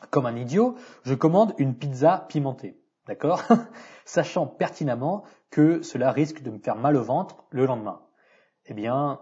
Comme 0.09 0.25
un 0.25 0.37
idiot, 0.37 0.75
je 1.03 1.13
commande 1.13 1.53
une 1.57 1.75
pizza 1.75 2.25
pimentée. 2.29 2.79
D'accord 3.07 3.43
Sachant 4.05 4.47
pertinemment 4.47 5.25
que 5.49 5.81
cela 5.81 6.13
risque 6.13 6.41
de 6.41 6.49
me 6.49 6.59
faire 6.59 6.77
mal 6.77 6.95
au 6.95 7.03
ventre 7.03 7.43
le 7.49 7.65
lendemain. 7.65 8.01
Eh 8.67 8.73
bien, 8.73 9.19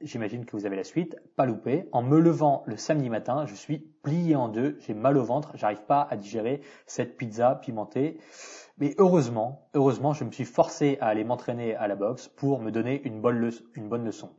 j'imagine 0.00 0.46
que 0.46 0.56
vous 0.56 0.64
avez 0.64 0.76
la 0.76 0.84
suite, 0.84 1.16
pas 1.36 1.44
loupé. 1.44 1.86
En 1.92 2.02
me 2.02 2.18
levant 2.18 2.62
le 2.66 2.78
samedi 2.78 3.10
matin, 3.10 3.44
je 3.44 3.54
suis 3.54 3.78
plié 4.02 4.36
en 4.36 4.48
deux, 4.48 4.78
j'ai 4.80 4.94
mal 4.94 5.18
au 5.18 5.24
ventre, 5.24 5.52
j'arrive 5.54 5.84
pas 5.84 6.06
à 6.08 6.16
digérer 6.16 6.62
cette 6.86 7.18
pizza 7.18 7.56
pimentée. 7.56 8.18
Mais 8.78 8.94
heureusement, 8.98 9.68
heureusement, 9.74 10.12
je 10.12 10.24
me 10.24 10.30
suis 10.30 10.44
forcé 10.44 10.98
à 11.00 11.06
aller 11.06 11.24
m'entraîner 11.24 11.74
à 11.74 11.88
la 11.88 11.96
boxe 11.96 12.28
pour 12.28 12.60
me 12.60 12.70
donner 12.70 13.02
une 13.04 13.20
bonne, 13.20 13.38
leçon, 13.38 13.64
une 13.74 13.88
bonne 13.88 14.04
leçon. 14.04 14.30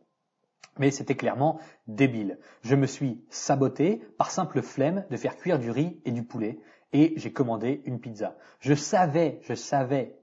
Mais 0.78 0.92
c'était 0.92 1.16
clairement 1.16 1.60
débile. 1.88 2.38
Je 2.62 2.76
me 2.76 2.86
suis 2.86 3.26
saboté 3.30 4.04
par 4.18 4.30
simple 4.30 4.62
flemme 4.62 5.06
de 5.10 5.18
faire 5.18 5.38
cuire 5.38 5.58
du 5.58 5.72
riz 5.72 6.00
et 6.06 6.12
du 6.12 6.24
poulet. 6.24 6.60
et 6.94 7.14
j'ai 7.18 7.34
commandé 7.34 7.82
une 7.86 8.00
pizza. 8.00 8.38
Je 8.60 8.74
savais, 8.74 9.40
je 9.42 9.56
savais, 9.56 10.18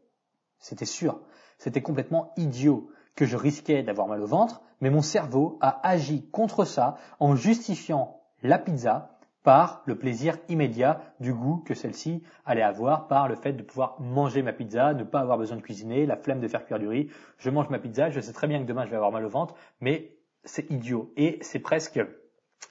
c'était 0.58 0.86
sûr, 0.86 1.20
c'était 1.58 1.82
complètement 1.82 2.32
idiot 2.36 2.88
que 3.16 3.26
je 3.26 3.36
risquais 3.36 3.82
d'avoir 3.82 4.08
mal 4.08 4.22
au 4.22 4.26
ventre, 4.26 4.62
mais 4.80 4.90
mon 4.90 5.02
cerveau 5.02 5.58
a 5.60 5.86
agi 5.86 6.28
contre 6.30 6.64
ça 6.64 6.96
en 7.20 7.36
justifiant 7.36 8.22
la 8.42 8.58
pizza 8.58 9.13
par 9.44 9.82
le 9.84 9.94
plaisir 9.94 10.38
immédiat 10.48 11.00
du 11.20 11.32
goût 11.32 11.62
que 11.64 11.74
celle-ci 11.74 12.24
allait 12.44 12.62
avoir, 12.62 13.06
par 13.06 13.28
le 13.28 13.36
fait 13.36 13.52
de 13.52 13.62
pouvoir 13.62 14.00
manger 14.00 14.42
ma 14.42 14.52
pizza, 14.52 14.94
ne 14.94 15.04
pas 15.04 15.20
avoir 15.20 15.38
besoin 15.38 15.58
de 15.58 15.62
cuisiner, 15.62 16.06
la 16.06 16.16
flemme 16.16 16.40
de 16.40 16.48
faire 16.48 16.64
cuire 16.64 16.80
du 16.80 16.88
riz. 16.88 17.10
Je 17.38 17.50
mange 17.50 17.68
ma 17.68 17.78
pizza, 17.78 18.10
je 18.10 18.18
sais 18.20 18.32
très 18.32 18.48
bien 18.48 18.58
que 18.58 18.66
demain 18.66 18.86
je 18.86 18.90
vais 18.90 18.96
avoir 18.96 19.12
mal 19.12 19.24
au 19.24 19.28
ventre, 19.28 19.54
mais 19.80 20.16
c'est 20.44 20.68
idiot. 20.70 21.12
Et 21.16 21.38
c'est 21.42 21.60
presque 21.60 22.00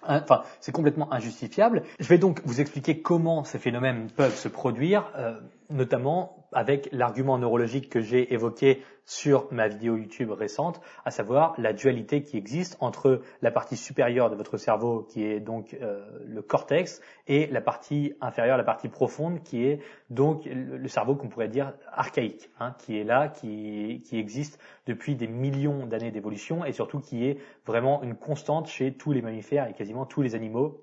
Enfin, 0.06 0.42
c'est 0.60 0.72
complètement 0.72 1.13
injustifiable. 1.13 1.84
Je 2.00 2.08
vais 2.08 2.18
donc 2.18 2.42
vous 2.46 2.60
expliquer 2.60 3.01
comment 3.01 3.44
ces 3.44 3.60
phénomènes 3.60 4.10
peuvent 4.10 4.36
se 4.36 4.50
produire, 4.50 5.10
euh, 5.15 5.39
notamment 5.70 6.48
avec 6.51 6.89
l'argument 6.91 7.38
neurologique 7.38 7.89
que 7.89 8.01
j'ai 8.01 8.34
évoqué 8.34 8.84
sur 9.05 9.51
ma 9.51 9.67
vidéo 9.67 9.98
YouTube 9.98 10.32
récente, 10.32 10.79
à 11.03 11.12
savoir 11.12 11.55
la 11.58 11.74
dualité 11.74 12.24
qui 12.24 12.38
existe 12.38 12.77
entre 12.79 13.22
la 13.41 13.51
partie 13.51 13.75
supérieure 13.75 14.29
de 14.29 14.36
votre 14.36 14.58
cerveau, 14.58 15.03
qui 15.03 15.25
est 15.25 15.39
donc 15.39 15.75
euh, 15.82 16.05
le 16.25 16.41
cortex, 16.41 17.01
et 17.27 17.48
la 17.48 17.60
partie 17.60 18.13
inférieure, 18.22 18.58
la 18.58 18.63
partie 18.63 18.88
profonde, 18.88 19.43
qui 19.43 19.65
est 19.65 19.82
donc 20.10 20.46
le, 20.46 20.88
cerveau 20.88 21.15
qu'on 21.15 21.27
pourrait 21.27 21.50
dire 21.50 21.74
archaïque, 21.91 22.50
hein, 22.60 22.75
qui 22.77 22.98
est 22.98 23.03
là, 23.03 23.27
qui, 23.27 24.01
qui 24.05 24.17
existe 24.17 24.60
depuis 24.86 25.15
des 25.15 25.27
millions 25.27 25.86
d'années 25.86 26.12
d'évolution, 26.12 26.63
et 26.63 26.72
surtout 26.72 27.00
qui 27.00 27.25
est 27.25 27.39
vraiment 27.65 28.03
une 28.03 28.15
constante 28.15 28.67
chez 28.67 28.93
tous 28.93 29.12
les 29.12 29.22
mammifères 29.22 29.67
et 29.67 29.74
quasiment 29.74 30.05
tous 30.05 30.22
les 30.22 30.36
animaux 30.36 30.82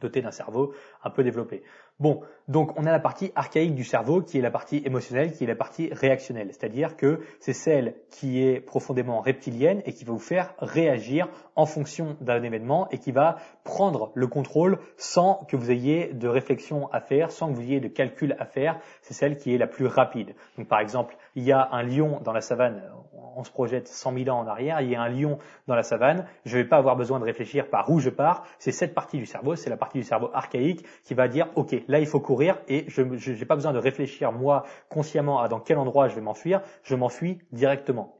dotés 0.00 0.22
d'un 0.22 0.30
cerveau 0.30 0.74
un 1.02 1.10
peu 1.10 1.24
développé. 1.24 1.62
Bon, 2.00 2.20
donc 2.46 2.78
on 2.78 2.86
a 2.86 2.92
la 2.92 3.00
partie 3.00 3.32
archaïque 3.34 3.74
du 3.74 3.82
cerveau 3.82 4.22
qui 4.22 4.38
est 4.38 4.40
la 4.40 4.52
partie 4.52 4.80
émotionnelle, 4.86 5.32
qui 5.32 5.42
est 5.42 5.48
la 5.48 5.56
partie 5.56 5.92
réactionnelle, 5.92 6.48
c'est-à-dire 6.52 6.96
que 6.96 7.18
c'est 7.40 7.52
celle 7.52 7.96
qui 8.08 8.40
est 8.40 8.60
profondément 8.60 9.20
reptilienne 9.20 9.82
et 9.84 9.92
qui 9.92 10.04
va 10.04 10.12
vous 10.12 10.20
faire 10.20 10.54
réagir 10.60 11.28
en 11.56 11.66
fonction 11.66 12.16
d'un 12.20 12.40
événement 12.44 12.88
et 12.90 12.98
qui 12.98 13.10
va 13.10 13.38
prendre 13.64 14.12
le 14.14 14.28
contrôle 14.28 14.78
sans 14.96 15.44
que 15.48 15.56
vous 15.56 15.72
ayez 15.72 16.14
de 16.14 16.28
réflexion 16.28 16.88
à 16.92 17.00
faire, 17.00 17.32
sans 17.32 17.48
que 17.48 17.54
vous 17.54 17.62
ayez 17.62 17.80
de 17.80 17.88
calcul 17.88 18.36
à 18.38 18.46
faire, 18.46 18.78
c'est 19.02 19.14
celle 19.14 19.36
qui 19.36 19.52
est 19.52 19.58
la 19.58 19.66
plus 19.66 19.86
rapide. 19.86 20.36
Donc 20.56 20.68
par 20.68 20.78
exemple, 20.78 21.16
il 21.34 21.42
y 21.42 21.50
a 21.50 21.68
un 21.72 21.82
lion 21.82 22.20
dans 22.22 22.32
la 22.32 22.42
savane, 22.42 22.80
on 23.38 23.44
se 23.44 23.50
projette 23.52 23.86
100 23.86 24.14
000 24.24 24.28
ans 24.28 24.40
en 24.40 24.46
arrière, 24.48 24.80
il 24.80 24.90
y 24.90 24.96
a 24.96 25.00
un 25.00 25.08
lion 25.08 25.38
dans 25.68 25.76
la 25.76 25.84
savane, 25.84 26.26
je 26.44 26.56
ne 26.56 26.62
vais 26.62 26.68
pas 26.68 26.76
avoir 26.76 26.96
besoin 26.96 27.20
de 27.20 27.24
réfléchir 27.24 27.70
par 27.70 27.88
où 27.88 28.00
je 28.00 28.10
pars, 28.10 28.44
c'est 28.58 28.72
cette 28.72 28.94
partie 28.94 29.16
du 29.16 29.26
cerveau, 29.26 29.54
c'est 29.54 29.70
la 29.70 29.76
partie 29.76 29.98
du 29.98 30.04
cerveau 30.04 30.28
archaïque 30.34 30.84
qui 31.04 31.14
va 31.14 31.28
dire, 31.28 31.48
ok, 31.54 31.74
là 31.86 32.00
il 32.00 32.06
faut 32.06 32.18
courir 32.20 32.58
et 32.66 32.84
je 32.88 33.02
n'ai 33.02 33.44
pas 33.44 33.54
besoin 33.54 33.72
de 33.72 33.78
réfléchir 33.78 34.32
moi 34.32 34.64
consciemment 34.88 35.40
à 35.40 35.46
dans 35.48 35.60
quel 35.60 35.78
endroit 35.78 36.08
je 36.08 36.16
vais 36.16 36.20
m'enfuir, 36.20 36.62
je 36.82 36.96
m'enfuis 36.96 37.38
directement. 37.52 38.18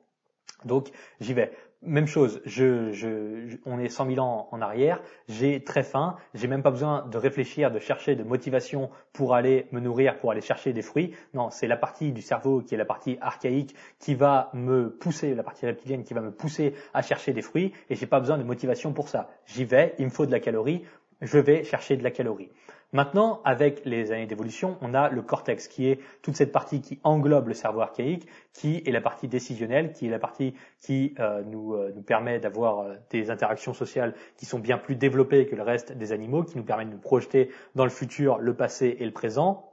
Donc 0.64 0.90
j'y 1.20 1.34
vais. 1.34 1.52
Même 1.82 2.08
chose, 2.08 2.40
je, 2.44 3.56
on 3.64 3.78
est 3.78 3.88
100 3.88 4.06
000 4.14 4.18
ans 4.18 4.48
en 4.50 4.60
arrière, 4.60 5.00
j'ai 5.28 5.62
très 5.62 5.84
faim, 5.84 6.16
j'ai 6.34 6.48
même 6.48 6.62
pas 6.62 6.72
besoin 6.72 7.06
de 7.06 7.16
réfléchir, 7.16 7.70
de 7.70 7.78
chercher 7.78 8.16
de 8.16 8.24
motivation 8.24 8.90
pour 9.12 9.32
aller 9.32 9.68
me 9.70 9.78
nourrir, 9.78 10.18
pour 10.18 10.32
aller 10.32 10.40
chercher 10.40 10.72
des 10.72 10.82
fruits. 10.82 11.14
Non, 11.34 11.50
c'est 11.50 11.68
la 11.68 11.76
partie 11.76 12.10
du 12.10 12.20
cerveau 12.20 12.62
qui 12.62 12.74
est 12.74 12.78
la 12.78 12.84
partie 12.84 13.16
archaïque 13.20 13.76
qui 14.00 14.16
va 14.16 14.50
me 14.54 14.90
pousser, 14.90 15.36
la 15.36 15.44
partie 15.44 15.66
reptilienne 15.66 16.02
qui 16.02 16.14
va 16.14 16.20
me 16.20 16.32
pousser 16.32 16.74
à 16.94 17.02
chercher 17.02 17.32
des 17.32 17.42
fruits 17.42 17.72
et 17.90 17.94
j'ai 17.94 18.06
pas 18.06 18.18
besoin 18.18 18.38
de 18.38 18.42
motivation 18.42 18.92
pour 18.92 19.08
ça. 19.08 19.30
J'y 19.46 19.64
vais, 19.64 19.94
il 20.00 20.06
me 20.06 20.10
faut 20.10 20.26
de 20.26 20.32
la 20.32 20.40
calorie, 20.40 20.84
je 21.20 21.38
vais 21.38 21.62
chercher 21.62 21.96
de 21.96 22.02
la 22.02 22.10
calorie. 22.10 22.50
Maintenant, 22.94 23.42
avec 23.44 23.84
les 23.84 24.12
années 24.12 24.26
d'évolution, 24.26 24.78
on 24.80 24.94
a 24.94 25.10
le 25.10 25.20
cortex, 25.20 25.68
qui 25.68 25.88
est 25.88 26.00
toute 26.22 26.36
cette 26.36 26.52
partie 26.52 26.80
qui 26.80 26.98
englobe 27.04 27.48
le 27.48 27.54
cerveau 27.54 27.82
archaïque, 27.82 28.26
qui 28.54 28.82
est 28.86 28.90
la 28.90 29.02
partie 29.02 29.28
décisionnelle, 29.28 29.92
qui 29.92 30.06
est 30.06 30.10
la 30.10 30.18
partie 30.18 30.54
qui 30.80 31.14
euh, 31.20 31.42
nous, 31.44 31.74
euh, 31.74 31.92
nous, 31.94 32.00
permet 32.00 32.38
d'avoir 32.38 32.80
euh, 32.80 32.94
des 33.10 33.30
interactions 33.30 33.74
sociales 33.74 34.14
qui 34.38 34.46
sont 34.46 34.58
bien 34.58 34.78
plus 34.78 34.96
développées 34.96 35.46
que 35.46 35.54
le 35.54 35.62
reste 35.62 35.92
des 35.92 36.12
animaux, 36.12 36.44
qui 36.44 36.56
nous 36.56 36.64
permet 36.64 36.86
de 36.86 36.90
nous 36.90 36.98
projeter 36.98 37.50
dans 37.74 37.84
le 37.84 37.90
futur, 37.90 38.38
le 38.38 38.54
passé 38.54 38.96
et 38.98 39.04
le 39.04 39.12
présent 39.12 39.67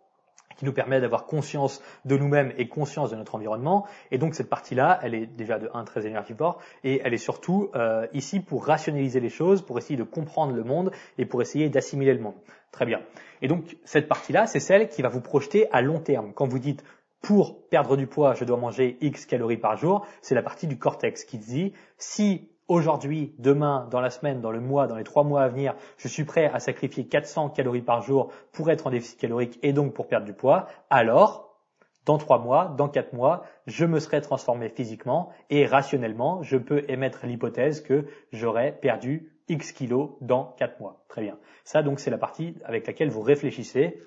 qui 0.57 0.65
nous 0.65 0.73
permet 0.73 1.01
d'avoir 1.01 1.25
conscience 1.25 1.81
de 2.05 2.17
nous-mêmes 2.17 2.53
et 2.57 2.67
conscience 2.67 3.11
de 3.11 3.15
notre 3.15 3.35
environnement. 3.35 3.85
Et 4.11 4.17
donc 4.17 4.35
cette 4.35 4.49
partie-là, 4.49 4.99
elle 5.03 5.13
est 5.13 5.25
déjà 5.25 5.59
de 5.59 5.69
1 5.73 5.83
très 5.83 6.05
énergivore 6.05 6.59
et 6.83 7.01
elle 7.03 7.13
est 7.13 7.17
surtout 7.17 7.71
ici 8.13 8.39
pour 8.39 8.65
rationaliser 8.65 9.19
les 9.19 9.29
choses, 9.29 9.61
pour 9.61 9.77
essayer 9.77 9.97
de 9.97 10.03
comprendre 10.03 10.53
le 10.53 10.63
monde 10.63 10.91
et 11.17 11.25
pour 11.25 11.41
essayer 11.41 11.69
d'assimiler 11.69 12.13
le 12.13 12.21
monde. 12.21 12.35
Très 12.71 12.85
bien. 12.85 13.01
Et 13.41 13.47
donc, 13.47 13.77
cette 13.85 14.07
partie-là, 14.07 14.47
c'est 14.47 14.59
celle 14.59 14.89
qui 14.89 15.01
va 15.01 15.09
vous 15.09 15.21
projeter 15.21 15.71
à 15.71 15.81
long 15.81 15.99
terme. 15.99 16.33
Quand 16.33 16.47
vous 16.47 16.59
dites, 16.59 16.83
pour 17.21 17.67
perdre 17.69 17.97
du 17.97 18.05
poids, 18.05 18.33
je 18.33 18.45
dois 18.45 18.57
manger 18.57 18.97
X 19.01 19.25
calories 19.25 19.57
par 19.57 19.77
jour, 19.77 20.05
c'est 20.21 20.35
la 20.35 20.43
partie 20.43 20.67
du 20.67 20.77
cortex 20.77 21.23
qui 21.23 21.37
dit, 21.37 21.73
si 21.97 22.49
aujourd'hui, 22.67 23.35
demain, 23.39 23.87
dans 23.91 24.01
la 24.01 24.09
semaine, 24.09 24.41
dans 24.41 24.51
le 24.51 24.59
mois, 24.59 24.87
dans 24.87 24.95
les 24.95 25.03
trois 25.03 25.23
mois 25.23 25.43
à 25.43 25.47
venir, 25.47 25.75
je 25.97 26.07
suis 26.07 26.23
prêt 26.23 26.49
à 26.53 26.59
sacrifier 26.59 27.07
400 27.07 27.49
calories 27.49 27.81
par 27.81 28.01
jour 28.01 28.31
pour 28.51 28.69
être 28.71 28.87
en 28.87 28.89
déficit 28.89 29.19
calorique 29.19 29.59
et 29.63 29.73
donc 29.73 29.93
pour 29.93 30.07
perdre 30.07 30.25
du 30.25 30.33
poids, 30.33 30.67
alors, 30.89 31.45
dans 32.05 32.17
trois 32.17 32.39
mois, 32.39 32.73
dans 32.77 32.87
quatre 32.87 33.13
mois, 33.13 33.43
je 33.65 33.85
me 33.85 33.99
serai 33.99 34.21
transformé 34.21 34.69
physiquement 34.69 35.31
et 35.49 35.65
rationnellement, 35.65 36.43
je 36.43 36.57
peux 36.57 36.83
émettre 36.87 37.25
l'hypothèse 37.25 37.81
que 37.81 38.05
j'aurais 38.31 38.71
perdu 38.71 39.31
X 39.47 39.71
kilos 39.71 40.11
dans 40.21 40.55
4 40.57 40.79
mois. 40.79 41.03
Très 41.07 41.21
bien. 41.21 41.37
Ça, 41.63 41.83
donc, 41.83 41.99
c'est 41.99 42.11
la 42.11 42.17
partie 42.17 42.55
avec 42.63 42.87
laquelle 42.87 43.09
vous 43.09 43.21
réfléchissez, 43.21 44.01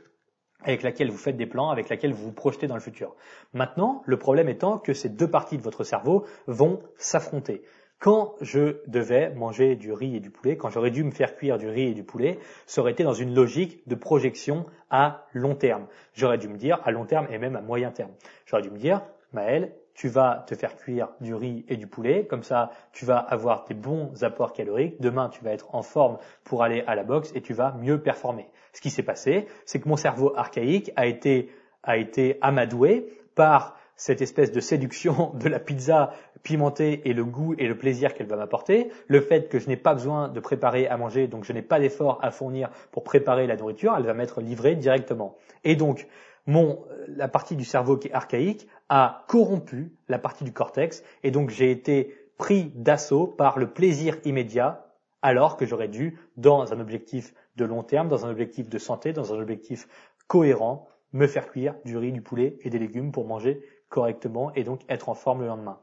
avec 0.63 0.83
laquelle 0.83 1.11
vous 1.11 1.17
faites 1.17 1.37
des 1.37 1.47
plans, 1.47 1.71
avec 1.71 1.89
laquelle 1.89 2.13
vous 2.13 2.27
vous 2.27 2.33
projetez 2.33 2.67
dans 2.67 2.75
le 2.75 2.81
futur. 2.81 3.15
Maintenant, 3.53 4.03
le 4.07 4.19
problème 4.19 4.49
étant 4.49 4.79
que 4.79 4.93
ces 4.93 5.09
deux 5.09 5.31
parties 5.31 5.57
de 5.57 5.63
votre 5.63 5.85
cerveau 5.85 6.25
vont 6.47 6.81
s'affronter. 6.97 7.63
Quand 7.99 8.37
je 8.41 8.77
devais 8.87 9.31
manger 9.31 9.75
du 9.75 9.93
riz 9.93 10.15
et 10.15 10.21
du 10.21 10.31
poulet, 10.31 10.57
quand 10.57 10.71
j'aurais 10.71 10.93
dû 10.93 11.03
me 11.03 11.11
faire 11.11 11.35
cuire 11.35 11.59
du 11.59 11.69
riz 11.69 11.89
et 11.89 11.95
du 11.95 12.05
poulet, 12.05 12.39
ça 12.67 12.81
aurait 12.81 12.93
été 12.93 13.03
dans 13.03 13.13
une 13.13 13.35
logique 13.35 13.87
de 13.89 13.97
projection 13.97 14.67
à 14.89 15.27
long 15.33 15.57
terme. 15.57 15.87
J'aurais 16.15 16.39
dû 16.39 16.49
me 16.49 16.57
dire 16.57 16.81
à 16.85 16.93
long 16.93 17.07
terme 17.07 17.27
et 17.31 17.39
même 17.39 17.57
à 17.57 17.61
moyen 17.61 17.91
terme. 17.91 18.13
J'aurais 18.47 18.63
dû 18.63 18.71
me 18.71 18.79
dire, 18.79 19.03
Maël, 19.33 19.73
tu 19.95 20.07
vas 20.07 20.45
te 20.47 20.55
faire 20.55 20.77
cuire 20.77 21.09
du 21.21 21.35
riz 21.35 21.65
et 21.69 21.77
du 21.77 21.89
poulet, 21.89 22.25
comme 22.25 22.45
ça 22.45 22.71
tu 22.93 23.05
vas 23.05 23.19
avoir 23.19 23.65
des 23.65 23.75
bons 23.75 24.23
apports 24.23 24.53
caloriques, 24.53 25.01
demain 25.01 25.29
tu 25.29 25.43
vas 25.43 25.51
être 25.51 25.75
en 25.75 25.83
forme 25.83 26.19
pour 26.45 26.63
aller 26.63 26.85
à 26.87 26.95
la 26.95 27.03
boxe 27.03 27.33
et 27.35 27.41
tu 27.41 27.53
vas 27.53 27.73
mieux 27.73 28.01
performer. 28.01 28.49
Ce 28.73 28.81
qui 28.81 28.91
s'est 28.91 29.03
passé, 29.03 29.49
c'est 29.67 29.81
que 29.81 29.89
mon 29.89 29.97
cerveau 29.97 30.33
archaïque 30.37 30.93
a 30.95 31.07
été, 31.07 31.51
a 31.83 31.97
été 31.97 32.39
amadoué 32.43 33.13
par 33.35 33.78
cette 33.99 34.23
espèce 34.23 34.53
de 34.53 34.61
séduction 34.61 35.33
de 35.35 35.49
la 35.49 35.59
pizza 35.59 36.15
pimentée 36.45 37.03
et 37.05 37.13
le 37.13 37.25
goût 37.25 37.55
et 37.59 37.67
le 37.67 37.77
plaisir 37.77 38.15
qu'elle 38.15 38.29
va 38.29 38.37
m'apporter, 38.37 38.91
le 39.09 39.21
fait 39.21 39.49
que 39.49 39.59
je 39.59 39.69
n'ai 39.69 39.77
pas 39.77 39.93
besoin 39.93 40.29
de 40.29 40.41
préparer 40.41 40.87
à 40.87 40.97
manger, 40.97 41.27
donc 41.27 41.45
je 41.45 41.53
n'ai 41.53 41.63
pas 41.63 41.81
d'effort 41.81 42.19
à 42.23 42.31
fournir 42.31 42.71
pour 42.93 43.03
préparer 43.03 43.47
la 43.47 43.57
nourriture, 43.57 43.95
elle 43.99 44.07
va 44.07 44.15
m'être 44.15 44.41
livrée 44.41 44.77
directement. 44.77 45.37
Et 45.65 45.75
donc, 45.75 46.07
mon, 46.47 46.85
la 47.09 47.29
partie 47.29 47.57
du 47.57 47.65
cerveau 47.65 47.99
qui 47.99 48.09
est 48.09 48.13
archaïque 48.13 48.69
a 48.89 49.25
corrompu 49.27 49.93
la 50.09 50.19
partie 50.19 50.45
du 50.45 50.53
cortex 50.53 51.03
et 51.25 51.31
donc 51.31 51.51
j'ai 51.51 51.71
été 51.71 52.15
pris 52.39 52.73
d'assaut 52.77 53.27
par 53.27 53.59
le 53.59 53.67
plaisir 53.67 54.17
immédiat 54.25 54.87
alors 55.21 55.57
que 55.57 55.67
j'aurais 55.67 55.89
dû, 55.89 56.17
dans 56.37 56.73
un 56.73 56.79
objectif 56.79 57.35
de 57.57 57.65
long 57.65 57.83
terme, 57.83 58.09
dans 58.09 58.25
un 58.25 58.31
objectif 58.31 58.69
de 58.69 58.79
santé, 58.79 59.13
dans 59.13 59.35
un 59.35 59.41
objectif 59.41 59.89
cohérent, 60.29 60.89
me 61.13 61.27
faire 61.27 61.51
cuire 61.51 61.75
du 61.85 61.97
riz, 61.97 62.13
du 62.13 62.23
poulet 62.23 62.57
et 62.63 62.71
des 62.71 62.79
légumes 62.79 63.11
pour 63.11 63.27
manger 63.27 63.61
correctement 63.89 64.53
et 64.55 64.65
donc 64.65 64.81
être 64.89 65.09
en 65.09 65.15
forme 65.15 65.41
le 65.41 65.47
lendemain. 65.47 65.79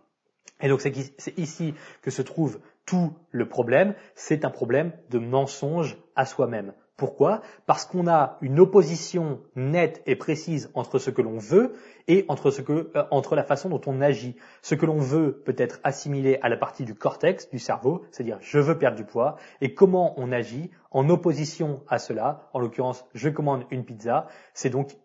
Et 0.61 0.69
donc 0.69 0.81
c'est 0.81 1.37
ici 1.37 1.73
que 2.01 2.11
se 2.11 2.21
trouve 2.21 2.59
tout 2.85 3.13
le 3.31 3.47
problème, 3.49 3.95
c'est 4.13 4.45
un 4.45 4.49
problème 4.49 4.93
de 5.09 5.19
mensonge 5.19 5.97
à 6.15 6.25
soi-même. 6.25 6.73
Pourquoi? 6.97 7.41
Parce 7.65 7.85
qu'on 7.85 8.07
a 8.07 8.37
une 8.39 8.57
opposition 8.57 9.41
nette 9.57 10.01
et 10.05 10.15
précise 10.15 10.71
entre 10.75 10.97
ce 10.97 11.09
que 11.09 11.21
l'on 11.21 11.37
veut 11.37 11.73
et 12.07 12.23
entre, 12.29 12.53
euh, 12.71 13.05
entre 13.11 13.35
la 13.35 13.43
façon 13.43 13.67
dont 13.67 13.81
on 13.85 13.99
agit. 13.99 14.37
Ce 14.61 14.75
que 14.75 14.85
l'on 14.85 14.99
veut 14.99 15.41
peut 15.43 15.55
être 15.57 15.81
assimilé 15.83 16.39
à 16.41 16.47
la 16.47 16.55
partie 16.55 16.85
du 16.85 16.95
cortex 16.95 17.49
du 17.49 17.59
cerveau, 17.59 18.05
c'est-à-dire 18.11 18.37
je 18.39 18.59
veux 18.59 18.77
perdre 18.77 18.95
du 18.95 19.03
poids, 19.03 19.35
et 19.59 19.73
comment 19.73 20.13
on 20.17 20.31
agit 20.31 20.71
en 20.89 21.09
opposition 21.09 21.83
à 21.89 21.99
cela, 21.99 22.49
en 22.53 22.59
l'occurrence 22.59 23.05
je 23.13 23.27
commande 23.27 23.65
une 23.71 23.83
pizza, 23.83 24.27
c'est 24.53 24.69
donc 24.69 24.95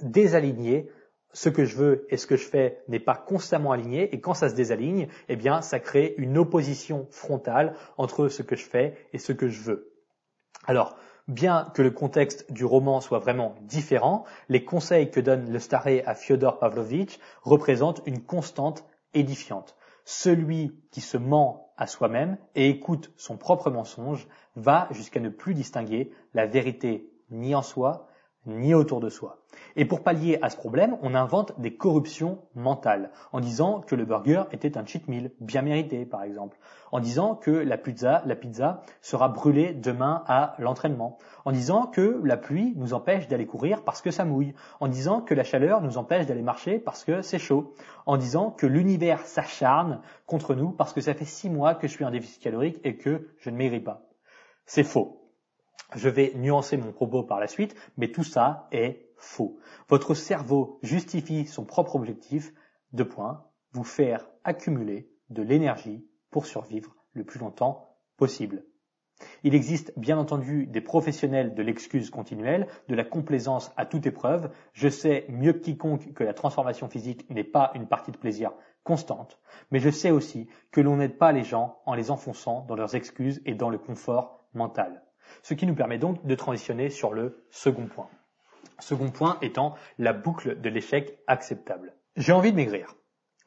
désaligner 0.00 0.88
ce 1.32 1.48
que 1.48 1.64
je 1.64 1.76
veux 1.76 2.06
et 2.10 2.16
ce 2.16 2.26
que 2.26 2.36
je 2.36 2.46
fais 2.46 2.82
n'est 2.88 3.00
pas 3.00 3.14
constamment 3.14 3.72
aligné 3.72 4.14
et 4.14 4.20
quand 4.20 4.34
ça 4.34 4.48
se 4.48 4.54
désaligne, 4.54 5.08
eh 5.28 5.36
bien 5.36 5.60
ça 5.62 5.80
crée 5.80 6.14
une 6.18 6.38
opposition 6.38 7.06
frontale 7.10 7.74
entre 7.98 8.28
ce 8.28 8.42
que 8.42 8.56
je 8.56 8.64
fais 8.64 8.96
et 9.12 9.18
ce 9.18 9.32
que 9.32 9.48
je 9.48 9.62
veux. 9.62 9.92
Alors, 10.66 10.96
Bien 11.28 11.72
que 11.74 11.82
le 11.82 11.90
contexte 11.90 12.52
du 12.52 12.64
roman 12.64 13.00
soit 13.00 13.18
vraiment 13.18 13.56
différent, 13.62 14.24
les 14.48 14.64
conseils 14.64 15.10
que 15.10 15.18
donne 15.18 15.50
le 15.50 15.58
staré 15.58 16.04
à 16.04 16.14
Fyodor 16.14 16.60
Pavlovitch 16.60 17.18
représentent 17.42 18.00
une 18.06 18.22
constante 18.22 18.84
édifiante. 19.12 19.76
Celui 20.04 20.80
qui 20.92 21.00
se 21.00 21.16
ment 21.16 21.72
à 21.76 21.88
soi-même 21.88 22.38
et 22.54 22.68
écoute 22.68 23.12
son 23.16 23.36
propre 23.36 23.72
mensonge 23.72 24.28
va 24.54 24.86
jusqu'à 24.92 25.18
ne 25.18 25.28
plus 25.28 25.54
distinguer 25.54 26.12
la 26.32 26.46
vérité 26.46 27.10
ni 27.30 27.56
en 27.56 27.62
soi, 27.62 28.06
ni 28.46 28.74
autour 28.74 29.00
de 29.00 29.08
soi. 29.08 29.38
Et 29.74 29.84
pour 29.84 30.02
pallier 30.02 30.38
à 30.42 30.50
ce 30.50 30.56
problème, 30.56 30.96
on 31.02 31.14
invente 31.14 31.58
des 31.60 31.76
corruptions 31.76 32.38
mentales, 32.54 33.10
en 33.32 33.40
disant 33.40 33.80
que 33.80 33.94
le 33.94 34.04
burger 34.04 34.44
était 34.52 34.78
un 34.78 34.86
cheat 34.86 35.06
meal, 35.08 35.32
bien 35.40 35.62
mérité 35.62 36.06
par 36.06 36.22
exemple, 36.22 36.58
en 36.92 37.00
disant 37.00 37.34
que 37.34 37.50
la 37.50 37.76
pizza, 37.76 38.22
la 38.26 38.36
pizza 38.36 38.82
sera 39.02 39.28
brûlée 39.28 39.74
demain 39.74 40.24
à 40.26 40.54
l'entraînement, 40.58 41.18
en 41.44 41.52
disant 41.52 41.86
que 41.86 42.20
la 42.24 42.36
pluie 42.36 42.72
nous 42.76 42.94
empêche 42.94 43.28
d'aller 43.28 43.46
courir 43.46 43.82
parce 43.82 44.00
que 44.00 44.10
ça 44.10 44.24
mouille, 44.24 44.54
en 44.80 44.88
disant 44.88 45.20
que 45.20 45.34
la 45.34 45.44
chaleur 45.44 45.82
nous 45.82 45.98
empêche 45.98 46.26
d'aller 46.26 46.42
marcher 46.42 46.78
parce 46.78 47.04
que 47.04 47.22
c'est 47.22 47.38
chaud, 47.38 47.74
en 48.06 48.16
disant 48.16 48.50
que 48.50 48.66
l'univers 48.66 49.20
s'acharne 49.26 50.00
contre 50.26 50.54
nous 50.54 50.70
parce 50.70 50.92
que 50.92 51.00
ça 51.00 51.14
fait 51.14 51.24
six 51.24 51.50
mois 51.50 51.74
que 51.74 51.86
je 51.86 51.92
suis 51.92 52.04
un 52.04 52.10
déficit 52.10 52.42
calorique 52.42 52.80
et 52.84 52.96
que 52.96 53.28
je 53.38 53.50
ne 53.50 53.56
maigris 53.56 53.80
pas. 53.80 54.02
C'est 54.64 54.84
faux. 54.84 55.25
Je 55.94 56.08
vais 56.08 56.32
nuancer 56.34 56.76
mon 56.76 56.92
propos 56.92 57.22
par 57.22 57.40
la 57.40 57.46
suite, 57.46 57.76
mais 57.96 58.10
tout 58.10 58.24
ça 58.24 58.68
est 58.72 59.06
faux. 59.16 59.58
Votre 59.88 60.14
cerveau 60.14 60.78
justifie 60.82 61.46
son 61.46 61.64
propre 61.64 61.96
objectif, 61.96 62.52
de 62.92 63.02
point, 63.02 63.44
vous 63.72 63.84
faire 63.84 64.28
accumuler 64.44 65.10
de 65.30 65.42
l'énergie 65.42 66.06
pour 66.30 66.46
survivre 66.46 66.94
le 67.12 67.24
plus 67.24 67.38
longtemps 67.38 67.96
possible. 68.16 68.64
Il 69.44 69.54
existe 69.54 69.92
bien 69.96 70.18
entendu 70.18 70.66
des 70.66 70.82
professionnels 70.82 71.54
de 71.54 71.62
l'excuse 71.62 72.10
continuelle, 72.10 72.66
de 72.88 72.94
la 72.94 73.04
complaisance 73.04 73.72
à 73.76 73.86
toute 73.86 74.06
épreuve. 74.06 74.50
Je 74.74 74.88
sais 74.88 75.24
mieux 75.28 75.54
que 75.54 75.58
quiconque 75.58 76.12
que 76.12 76.24
la 76.24 76.34
transformation 76.34 76.88
physique 76.88 77.28
n'est 77.30 77.44
pas 77.44 77.72
une 77.74 77.86
partie 77.86 78.12
de 78.12 78.18
plaisir 78.18 78.52
constante, 78.84 79.40
mais 79.70 79.80
je 79.80 79.90
sais 79.90 80.10
aussi 80.10 80.48
que 80.70 80.80
l'on 80.80 80.96
n'aide 80.96 81.18
pas 81.18 81.32
les 81.32 81.44
gens 81.44 81.80
en 81.86 81.94
les 81.94 82.10
enfonçant 82.10 82.66
dans 82.66 82.76
leurs 82.76 82.94
excuses 82.94 83.40
et 83.46 83.54
dans 83.54 83.70
le 83.70 83.78
confort 83.78 84.44
mental. 84.52 85.02
Ce 85.42 85.54
qui 85.54 85.66
nous 85.66 85.74
permet 85.74 85.98
donc 85.98 86.24
de 86.24 86.34
transitionner 86.34 86.90
sur 86.90 87.12
le 87.12 87.44
second 87.50 87.86
point. 87.86 88.08
Second 88.78 89.10
point 89.10 89.38
étant 89.42 89.74
la 89.98 90.12
boucle 90.12 90.60
de 90.60 90.68
l'échec 90.68 91.18
acceptable. 91.26 91.94
J'ai 92.16 92.32
envie 92.32 92.52
de 92.52 92.56
maigrir. 92.56 92.94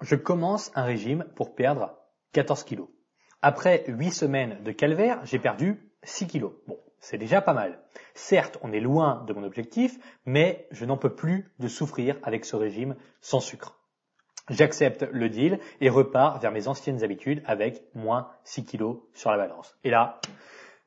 Je 0.02 0.16
commence 0.16 0.72
un 0.76 0.84
régime 0.84 1.26
pour 1.36 1.56
perdre 1.56 1.98
14 2.34 2.64
kilos. 2.64 2.88
Après 3.42 3.84
8 3.88 4.12
semaines 4.12 4.64
de 4.64 4.72
calvaire, 4.72 5.20
j'ai 5.24 5.40
perdu 5.40 5.92
6 6.04 6.28
kilos. 6.28 6.54
Bon, 6.68 6.78
c'est 7.00 7.18
déjà 7.18 7.42
pas 7.42 7.54
mal. 7.54 7.80
Certes, 8.14 8.58
on 8.62 8.72
est 8.72 8.80
loin 8.80 9.24
de 9.28 9.34
mon 9.34 9.44
objectif, 9.44 9.98
mais 10.26 10.68
je 10.72 10.86
n'en 10.86 10.98
peux 10.98 11.16
plus 11.16 11.52
de 11.60 11.68
souffrir 11.68 12.18
avec 12.24 12.46
ce 12.46 12.56
régime 12.56 12.96
sans 13.22 13.40
sucre. 13.40 13.80
J'accepte 14.50 15.04
le 15.12 15.30
deal 15.30 15.60
et 15.80 15.90
repars 15.90 16.40
vers 16.40 16.52
mes 16.52 16.68
anciennes 16.68 17.04
habitudes 17.04 17.44
avec 17.46 17.84
moins 17.94 18.30
6 18.44 18.66
kilos 18.66 18.98
sur 19.14 19.32
la 19.32 19.38
balance. 19.38 19.78
Et 19.84 19.90
là, 19.92 20.20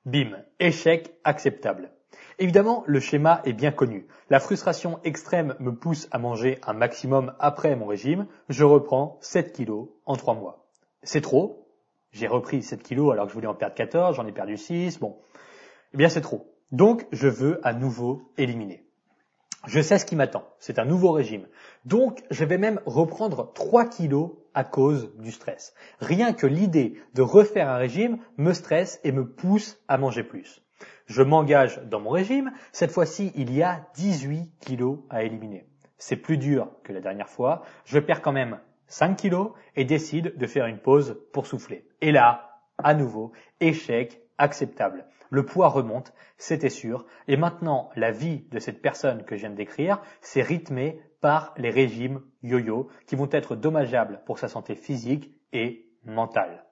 bim, 0.04 0.36
échec 0.60 1.14
acceptable. 1.24 1.90
Évidemment, 2.38 2.84
le 2.86 3.00
schéma 3.00 3.40
est 3.44 3.52
bien 3.52 3.72
connu. 3.72 4.06
La 4.30 4.40
frustration 4.40 4.98
extrême 5.04 5.54
me 5.60 5.74
pousse 5.74 6.08
à 6.10 6.18
manger 6.18 6.58
un 6.66 6.72
maximum 6.72 7.34
après 7.38 7.76
mon 7.76 7.86
régime. 7.86 8.26
Je 8.48 8.64
reprends 8.64 9.18
7 9.20 9.52
kilos 9.52 9.88
en 10.06 10.16
3 10.16 10.34
mois. 10.34 10.66
C'est 11.02 11.20
trop. 11.20 11.68
J'ai 12.10 12.26
repris 12.26 12.62
7 12.62 12.82
kilos 12.82 13.12
alors 13.12 13.26
que 13.26 13.30
je 13.30 13.34
voulais 13.34 13.46
en 13.46 13.54
perdre 13.54 13.74
14, 13.74 14.16
j'en 14.16 14.26
ai 14.26 14.32
perdu 14.32 14.56
6. 14.56 14.98
Bon. 14.98 15.18
Eh 15.94 15.96
bien, 15.96 16.08
c'est 16.08 16.20
trop. 16.20 16.52
Donc, 16.70 17.06
je 17.12 17.28
veux 17.28 17.60
à 17.66 17.72
nouveau 17.72 18.32
éliminer. 18.38 18.81
Je 19.66 19.80
sais 19.80 19.98
ce 19.98 20.04
qui 20.04 20.16
m'attend. 20.16 20.44
C'est 20.58 20.80
un 20.80 20.84
nouveau 20.84 21.12
régime. 21.12 21.46
Donc, 21.84 22.24
je 22.30 22.44
vais 22.44 22.58
même 22.58 22.80
reprendre 22.84 23.52
3 23.52 23.88
kilos 23.88 24.32
à 24.54 24.64
cause 24.64 25.14
du 25.18 25.30
stress. 25.30 25.74
Rien 26.00 26.32
que 26.32 26.48
l'idée 26.48 27.00
de 27.14 27.22
refaire 27.22 27.68
un 27.68 27.76
régime 27.76 28.18
me 28.36 28.52
stresse 28.52 29.00
et 29.04 29.12
me 29.12 29.28
pousse 29.28 29.80
à 29.86 29.98
manger 29.98 30.24
plus. 30.24 30.62
Je 31.06 31.22
m'engage 31.22 31.80
dans 31.84 32.00
mon 32.00 32.10
régime. 32.10 32.52
Cette 32.72 32.90
fois-ci, 32.90 33.32
il 33.36 33.54
y 33.54 33.62
a 33.62 33.86
18 33.94 34.50
kilos 34.60 34.98
à 35.10 35.22
éliminer. 35.22 35.68
C'est 35.96 36.16
plus 36.16 36.38
dur 36.38 36.70
que 36.82 36.92
la 36.92 37.00
dernière 37.00 37.28
fois. 37.28 37.62
Je 37.84 38.00
perds 38.00 38.22
quand 38.22 38.32
même 38.32 38.58
5 38.88 39.16
kilos 39.16 39.52
et 39.76 39.84
décide 39.84 40.36
de 40.36 40.46
faire 40.48 40.66
une 40.66 40.78
pause 40.78 41.20
pour 41.32 41.46
souffler. 41.46 41.86
Et 42.00 42.10
là, 42.10 42.58
à 42.78 42.94
nouveau, 42.94 43.32
échec 43.60 44.20
acceptable. 44.38 45.06
Le 45.32 45.46
poids 45.46 45.70
remonte, 45.70 46.12
c'était 46.36 46.68
sûr, 46.68 47.06
et 47.26 47.38
maintenant 47.38 47.88
la 47.96 48.10
vie 48.10 48.44
de 48.50 48.58
cette 48.58 48.82
personne 48.82 49.24
que 49.24 49.34
je 49.34 49.40
viens 49.40 49.50
de 49.50 49.56
décrire, 49.56 50.02
c'est 50.20 50.42
rythmé 50.42 51.00
par 51.22 51.54
les 51.56 51.70
régimes 51.70 52.20
yo-yo 52.42 52.90
qui 53.06 53.16
vont 53.16 53.30
être 53.32 53.56
dommageables 53.56 54.20
pour 54.26 54.38
sa 54.38 54.48
santé 54.48 54.74
physique 54.74 55.34
et 55.54 55.88
mentale. 56.04 56.66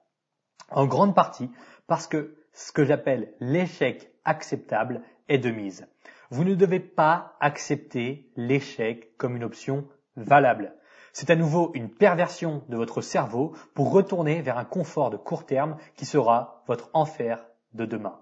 En 0.69 0.85
grande 0.85 1.15
partie 1.15 1.49
parce 1.87 2.05
que 2.05 2.37
ce 2.53 2.71
que 2.71 2.85
j'appelle 2.85 3.33
l'échec 3.39 4.11
acceptable 4.25 5.01
est 5.27 5.39
de 5.39 5.49
mise. 5.49 5.87
Vous 6.29 6.43
ne 6.43 6.53
devez 6.53 6.79
pas 6.79 7.37
accepter 7.39 8.31
l'échec 8.35 9.17
comme 9.17 9.35
une 9.35 9.43
option 9.43 9.87
valable. 10.15 10.75
C'est 11.13 11.31
à 11.31 11.35
nouveau 11.35 11.71
une 11.73 11.89
perversion 11.89 12.63
de 12.69 12.77
votre 12.77 13.01
cerveau 13.01 13.55
pour 13.73 13.91
retourner 13.91 14.43
vers 14.43 14.59
un 14.59 14.65
confort 14.65 15.09
de 15.09 15.17
court 15.17 15.47
terme 15.47 15.77
qui 15.95 16.05
sera 16.05 16.63
votre 16.67 16.91
enfer 16.93 17.43
de 17.73 17.85
demain. 17.85 18.19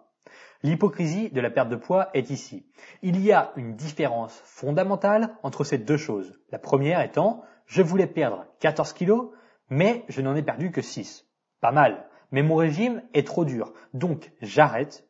L'hypocrisie 0.61 1.29
de 1.29 1.39
la 1.39 1.49
perte 1.49 1.69
de 1.69 1.77
poids 1.77 2.09
est 2.13 2.29
ici. 2.29 2.65
Il 3.01 3.21
y 3.21 3.31
a 3.31 3.53
une 3.55 3.75
différence 3.75 4.41
fondamentale 4.43 5.37
entre 5.41 5.63
ces 5.63 5.77
deux 5.77 5.97
choses. 5.97 6.37
La 6.51 6.59
première 6.59 6.99
étant, 7.01 7.43
je 7.65 7.81
voulais 7.81 8.07
perdre 8.07 8.45
14 8.59 8.91
kilos, 8.91 9.31
mais 9.69 10.03
je 10.09 10.21
n'en 10.21 10.35
ai 10.35 10.43
perdu 10.43 10.71
que 10.71 10.81
6. 10.81 11.25
Pas 11.61 11.71
mal. 11.71 12.05
Mais 12.31 12.43
mon 12.43 12.57
régime 12.57 13.01
est 13.13 13.25
trop 13.25 13.45
dur. 13.45 13.71
Donc 13.93 14.31
j'arrête 14.41 15.07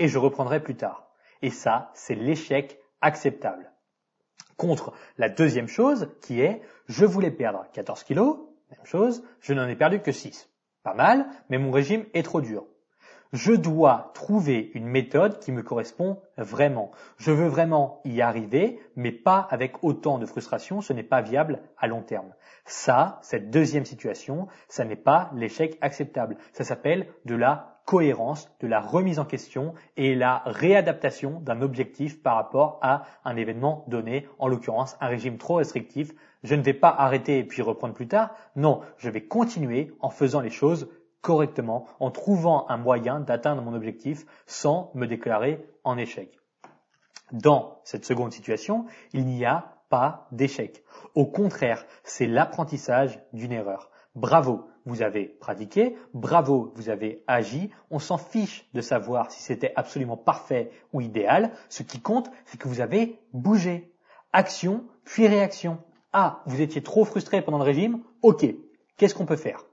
et 0.00 0.08
je 0.08 0.18
reprendrai 0.18 0.60
plus 0.60 0.74
tard. 0.76 1.08
Et 1.42 1.50
ça, 1.50 1.92
c'est 1.94 2.16
l'échec 2.16 2.80
acceptable. 3.00 3.72
Contre 4.56 4.92
la 5.16 5.28
deuxième 5.28 5.68
chose 5.68 6.08
qui 6.22 6.40
est, 6.40 6.60
je 6.88 7.04
voulais 7.04 7.30
perdre 7.30 7.66
14 7.72 8.02
kilos, 8.02 8.38
même 8.70 8.84
chose, 8.84 9.22
je 9.40 9.54
n'en 9.54 9.68
ai 9.68 9.76
perdu 9.76 10.00
que 10.00 10.10
6. 10.10 10.50
Pas 10.82 10.94
mal, 10.94 11.28
mais 11.48 11.58
mon 11.58 11.70
régime 11.70 12.04
est 12.14 12.24
trop 12.24 12.40
dur 12.40 12.66
je 13.32 13.52
dois 13.52 14.10
trouver 14.14 14.70
une 14.74 14.86
méthode 14.86 15.38
qui 15.38 15.52
me 15.52 15.62
correspond 15.62 16.20
vraiment. 16.36 16.90
Je 17.18 17.30
veux 17.30 17.48
vraiment 17.48 18.00
y 18.04 18.22
arriver, 18.22 18.80
mais 18.96 19.12
pas 19.12 19.46
avec 19.50 19.84
autant 19.84 20.18
de 20.18 20.26
frustration, 20.26 20.80
ce 20.80 20.92
n'est 20.92 21.02
pas 21.02 21.20
viable 21.20 21.60
à 21.76 21.86
long 21.86 22.02
terme. 22.02 22.32
Ça, 22.64 23.18
cette 23.22 23.50
deuxième 23.50 23.84
situation, 23.84 24.46
ça 24.68 24.84
n'est 24.84 24.96
pas 24.96 25.30
l'échec 25.34 25.76
acceptable. 25.80 26.36
Ça 26.52 26.64
s'appelle 26.64 27.06
de 27.24 27.34
la 27.34 27.78
cohérence, 27.88 28.50
de 28.60 28.66
la 28.66 28.80
remise 28.80 29.18
en 29.18 29.24
question 29.24 29.72
et 29.96 30.14
la 30.14 30.42
réadaptation 30.44 31.40
d'un 31.40 31.62
objectif 31.62 32.22
par 32.22 32.36
rapport 32.36 32.78
à 32.82 33.04
un 33.24 33.34
événement 33.36 33.86
donné, 33.88 34.28
en 34.38 34.46
l'occurrence 34.46 34.98
un 35.00 35.06
régime 35.06 35.38
trop 35.38 35.54
restrictif. 35.54 36.12
Je 36.42 36.54
ne 36.54 36.60
vais 36.60 36.74
pas 36.74 36.94
arrêter 36.96 37.38
et 37.38 37.44
puis 37.44 37.62
reprendre 37.62 37.94
plus 37.94 38.06
tard. 38.06 38.34
Non, 38.56 38.82
je 38.98 39.08
vais 39.08 39.22
continuer 39.22 39.90
en 40.00 40.10
faisant 40.10 40.40
les 40.40 40.50
choses 40.50 40.90
correctement 41.20 41.86
en 42.00 42.10
trouvant 42.10 42.68
un 42.68 42.76
moyen 42.76 43.20
d'atteindre 43.20 43.62
mon 43.62 43.74
objectif 43.74 44.24
sans 44.46 44.90
me 44.94 45.06
déclarer 45.06 45.66
en 45.84 45.98
échec. 45.98 46.38
Dans 47.32 47.80
cette 47.84 48.04
seconde 48.04 48.32
situation, 48.32 48.86
il 49.12 49.26
n'y 49.26 49.44
a 49.44 49.74
pas 49.90 50.28
d'échec. 50.32 50.84
Au 51.14 51.26
contraire, 51.26 51.86
c'est 52.02 52.26
l'apprentissage 52.26 53.22
d'une 53.32 53.52
erreur. 53.52 53.90
Bravo, 54.14 54.68
vous 54.84 55.02
avez 55.02 55.26
pratiqué, 55.26 55.96
bravo, 56.14 56.72
vous 56.74 56.88
avez 56.88 57.22
agi, 57.26 57.70
on 57.90 57.98
s'en 57.98 58.18
fiche 58.18 58.68
de 58.72 58.80
savoir 58.80 59.30
si 59.30 59.42
c'était 59.42 59.72
absolument 59.76 60.16
parfait 60.16 60.70
ou 60.92 61.00
idéal, 61.00 61.52
ce 61.68 61.82
qui 61.82 62.00
compte, 62.00 62.30
c'est 62.46 62.58
que 62.58 62.68
vous 62.68 62.80
avez 62.80 63.20
bougé. 63.32 63.92
Action, 64.32 64.84
puis 65.04 65.26
réaction. 65.26 65.78
Ah, 66.12 66.42
vous 66.46 66.60
étiez 66.60 66.82
trop 66.82 67.04
frustré 67.04 67.42
pendant 67.42 67.58
le 67.58 67.64
régime? 67.64 68.02
Ok, 68.22 68.46
qu'est-ce 68.96 69.14
qu'on 69.14 69.26
peut 69.26 69.36
faire? 69.36 69.67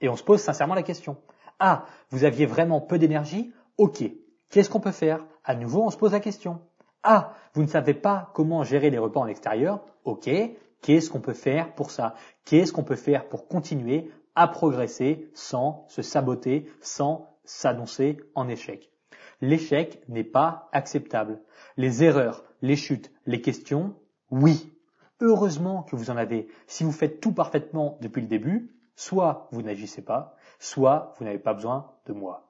Et 0.00 0.08
on 0.08 0.16
se 0.16 0.22
pose 0.22 0.40
sincèrement 0.40 0.74
la 0.74 0.82
question. 0.82 1.16
Ah, 1.58 1.86
vous 2.10 2.24
aviez 2.24 2.46
vraiment 2.46 2.80
peu 2.80 2.98
d'énergie? 2.98 3.52
Ok. 3.78 4.04
Qu'est-ce 4.50 4.70
qu'on 4.70 4.80
peut 4.80 4.92
faire? 4.92 5.24
À 5.44 5.54
nouveau, 5.54 5.82
on 5.82 5.90
se 5.90 5.96
pose 5.96 6.12
la 6.12 6.20
question. 6.20 6.60
Ah, 7.02 7.32
vous 7.54 7.62
ne 7.62 7.68
savez 7.68 7.94
pas 7.94 8.30
comment 8.34 8.62
gérer 8.64 8.90
les 8.90 8.98
repas 8.98 9.20
en 9.20 9.26
extérieur? 9.26 9.84
Ok. 10.04 10.28
Qu'est-ce 10.82 11.10
qu'on 11.10 11.20
peut 11.20 11.32
faire 11.32 11.74
pour 11.74 11.90
ça? 11.90 12.14
Qu'est-ce 12.44 12.72
qu'on 12.72 12.84
peut 12.84 12.96
faire 12.96 13.28
pour 13.28 13.48
continuer 13.48 14.10
à 14.34 14.48
progresser 14.48 15.30
sans 15.34 15.84
se 15.88 16.02
saboter, 16.02 16.70
sans 16.80 17.36
s'annoncer 17.44 18.18
en 18.34 18.48
échec? 18.48 18.90
L'échec 19.40 20.02
n'est 20.08 20.24
pas 20.24 20.68
acceptable. 20.72 21.40
Les 21.76 22.04
erreurs, 22.04 22.44
les 22.62 22.76
chutes, 22.76 23.10
les 23.26 23.40
questions, 23.40 23.94
oui. 24.30 24.72
Heureusement 25.20 25.82
que 25.82 25.96
vous 25.96 26.10
en 26.10 26.16
avez. 26.16 26.48
Si 26.66 26.84
vous 26.84 26.92
faites 26.92 27.20
tout 27.20 27.32
parfaitement 27.32 27.98
depuis 28.00 28.20
le 28.20 28.28
début, 28.28 28.75
Soit 28.96 29.48
vous 29.52 29.62
n'agissez 29.62 30.02
pas, 30.02 30.34
soit 30.58 31.14
vous 31.18 31.24
n'avez 31.24 31.38
pas 31.38 31.54
besoin 31.54 31.92
de 32.06 32.12
moi. 32.12 32.46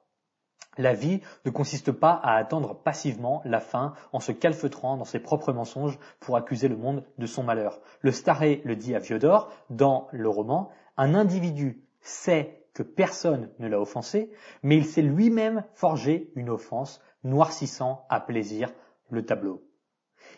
La 0.77 0.93
vie 0.93 1.21
ne 1.45 1.51
consiste 1.51 1.91
pas 1.91 2.13
à 2.23 2.35
attendre 2.35 2.75
passivement 2.75 3.41
la 3.45 3.59
fin 3.59 3.93
en 4.13 4.19
se 4.19 4.31
calfeutrant 4.31 4.95
dans 4.95 5.05
ses 5.05 5.19
propres 5.19 5.51
mensonges 5.51 5.97
pour 6.19 6.37
accuser 6.37 6.67
le 6.67 6.77
monde 6.77 7.03
de 7.17 7.25
son 7.25 7.43
malheur. 7.43 7.81
Le 8.01 8.11
staré 8.11 8.61
le 8.63 8.75
dit 8.75 8.95
à 8.95 8.99
Viodor 8.99 9.51
dans 9.69 10.07
le 10.11 10.29
roman, 10.29 10.69
un 10.95 11.15
individu 11.15 11.83
sait 12.01 12.63
que 12.73 12.83
personne 12.83 13.49
ne 13.57 13.67
l'a 13.67 13.79
offensé, 13.79 14.31
mais 14.61 14.77
il 14.77 14.85
s'est 14.85 15.01
lui-même 15.01 15.63
forgé 15.73 16.31
une 16.35 16.49
offense, 16.49 17.01
noircissant 17.23 18.05
à 18.09 18.19
plaisir 18.19 18.71
le 19.09 19.25
tableau. 19.25 19.63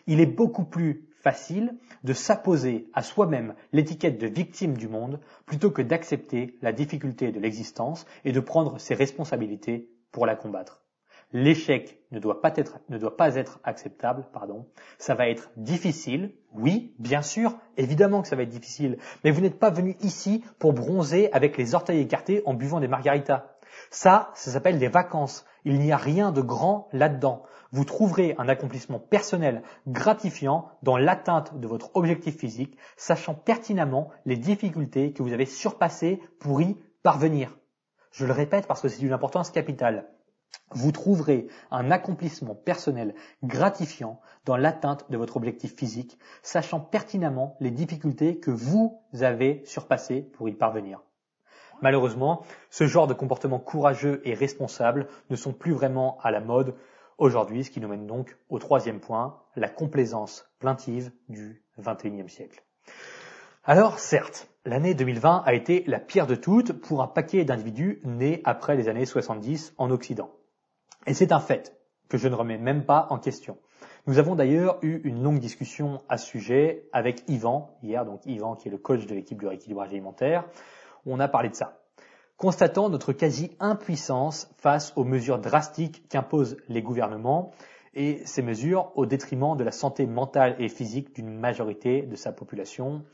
Il 0.06 0.20
est 0.20 0.26
beaucoup 0.26 0.64
plus 0.64 1.09
facile 1.22 1.76
de 2.04 2.12
s'apposer 2.12 2.88
à 2.94 3.02
soi-même 3.02 3.54
l'étiquette 3.72 4.18
de 4.18 4.26
victime 4.26 4.76
du 4.76 4.88
monde 4.88 5.20
plutôt 5.46 5.70
que 5.70 5.82
d'accepter 5.82 6.56
la 6.62 6.72
difficulté 6.72 7.32
de 7.32 7.40
l'existence 7.40 8.06
et 8.24 8.32
de 8.32 8.40
prendre 8.40 8.78
ses 8.78 8.94
responsabilités 8.94 9.88
pour 10.12 10.26
la 10.26 10.36
combattre. 10.36 10.82
L'échec 11.32 12.00
ne 12.10 12.18
doit 12.18 12.40
pas 12.40 12.56
être, 12.56 13.60
acceptable, 13.62 14.26
pardon. 14.32 14.66
Ça 14.98 15.14
va 15.14 15.28
être 15.28 15.50
difficile, 15.56 16.34
oui, 16.52 16.92
bien 16.98 17.22
sûr, 17.22 17.56
évidemment 17.76 18.22
que 18.22 18.28
ça 18.28 18.34
va 18.34 18.42
être 18.42 18.48
difficile, 18.48 18.98
mais 19.22 19.30
vous 19.30 19.40
n'êtes 19.40 19.58
pas 19.58 19.70
venu 19.70 19.96
ici 20.00 20.42
pour 20.58 20.72
bronzer 20.72 21.30
avec 21.32 21.56
les 21.56 21.76
orteils 21.76 22.00
écartés 22.00 22.42
en 22.46 22.54
buvant 22.54 22.80
des 22.80 22.88
margaritas. 22.88 23.46
Ça, 23.90 24.32
ça 24.34 24.50
s'appelle 24.50 24.78
des 24.78 24.88
vacances. 24.88 25.44
Il 25.64 25.78
n'y 25.78 25.92
a 25.92 25.96
rien 25.96 26.32
de 26.32 26.40
grand 26.40 26.88
là-dedans. 26.92 27.44
Vous 27.72 27.84
trouverez 27.84 28.34
un 28.38 28.48
accomplissement 28.48 28.98
personnel 28.98 29.62
gratifiant 29.86 30.68
dans 30.82 30.96
l'atteinte 30.96 31.58
de 31.58 31.68
votre 31.68 31.94
objectif 31.94 32.36
physique, 32.36 32.76
sachant 32.96 33.34
pertinemment 33.34 34.10
les 34.26 34.36
difficultés 34.36 35.12
que 35.12 35.22
vous 35.22 35.32
avez 35.32 35.46
surpassées 35.46 36.20
pour 36.40 36.60
y 36.60 36.76
parvenir. 37.02 37.56
Je 38.10 38.26
le 38.26 38.32
répète 38.32 38.66
parce 38.66 38.80
que 38.80 38.88
c'est 38.88 38.98
d'une 38.98 39.12
importance 39.12 39.50
capitale. 39.50 40.08
Vous 40.72 40.90
trouverez 40.90 41.46
un 41.70 41.92
accomplissement 41.92 42.56
personnel 42.56 43.14
gratifiant 43.44 44.20
dans 44.44 44.56
l'atteinte 44.56 45.08
de 45.10 45.16
votre 45.16 45.36
objectif 45.36 45.76
physique, 45.76 46.18
sachant 46.42 46.80
pertinemment 46.80 47.56
les 47.60 47.70
difficultés 47.70 48.38
que 48.40 48.50
vous 48.50 49.00
avez 49.20 49.62
surpassées 49.64 50.22
pour 50.22 50.48
y 50.48 50.54
parvenir. 50.54 51.02
Malheureusement, 51.82 52.42
ce 52.68 52.86
genre 52.86 53.06
de 53.06 53.14
comportement 53.14 53.58
courageux 53.58 54.20
et 54.24 54.34
responsable 54.34 55.06
ne 55.30 55.36
sont 55.36 55.52
plus 55.52 55.72
vraiment 55.72 56.18
à 56.22 56.30
la 56.30 56.40
mode 56.40 56.74
aujourd'hui, 57.20 57.62
ce 57.62 57.70
qui 57.70 57.80
nous 57.80 57.88
mène 57.88 58.06
donc 58.06 58.36
au 58.48 58.58
troisième 58.58 58.98
point, 58.98 59.40
la 59.54 59.68
complaisance 59.68 60.50
plaintive 60.58 61.12
du 61.28 61.62
XXIe 61.78 62.28
siècle. 62.28 62.64
Alors 63.62 63.98
certes, 63.98 64.48
l'année 64.64 64.94
2020 64.94 65.42
a 65.44 65.54
été 65.54 65.84
la 65.86 66.00
pire 66.00 66.26
de 66.26 66.34
toutes 66.34 66.72
pour 66.72 67.02
un 67.02 67.06
paquet 67.06 67.44
d'individus 67.44 68.00
nés 68.04 68.40
après 68.44 68.74
les 68.74 68.88
années 68.88 69.06
70 69.06 69.74
en 69.76 69.90
Occident. 69.90 70.30
Et 71.06 71.14
c'est 71.14 71.30
un 71.30 71.40
fait 71.40 71.76
que 72.08 72.18
je 72.18 72.26
ne 72.26 72.34
remets 72.34 72.58
même 72.58 72.84
pas 72.84 73.06
en 73.10 73.18
question. 73.18 73.58
Nous 74.06 74.18
avons 74.18 74.34
d'ailleurs 74.34 74.78
eu 74.82 75.00
une 75.04 75.22
longue 75.22 75.38
discussion 75.38 76.02
à 76.08 76.16
ce 76.16 76.26
sujet 76.26 76.88
avec 76.92 77.22
Yvan, 77.28 77.78
hier, 77.82 78.04
donc 78.06 78.24
Yvan 78.24 78.56
qui 78.56 78.68
est 78.68 78.70
le 78.70 78.78
coach 78.78 79.06
de 79.06 79.14
l'équipe 79.14 79.38
du 79.38 79.46
rééquilibrage 79.46 79.90
alimentaire, 79.90 80.46
on 81.04 81.20
a 81.20 81.28
parlé 81.28 81.50
de 81.50 81.54
ça. 81.54 81.79
Constatant 82.40 82.88
notre 82.88 83.12
quasi-impuissance 83.12 84.48
face 84.56 84.94
aux 84.96 85.04
mesures 85.04 85.40
drastiques 85.40 86.08
qu'imposent 86.08 86.56
les 86.70 86.80
gouvernements 86.80 87.50
et 87.92 88.22
ces 88.24 88.40
mesures 88.40 88.92
au 88.94 89.04
détriment 89.04 89.58
de 89.58 89.62
la 89.62 89.72
santé 89.72 90.06
mentale 90.06 90.56
et 90.58 90.70
physique 90.70 91.14
d'une 91.14 91.28
majorité 91.38 92.00
de 92.00 92.16
sa 92.16 92.32
population. 92.32 93.04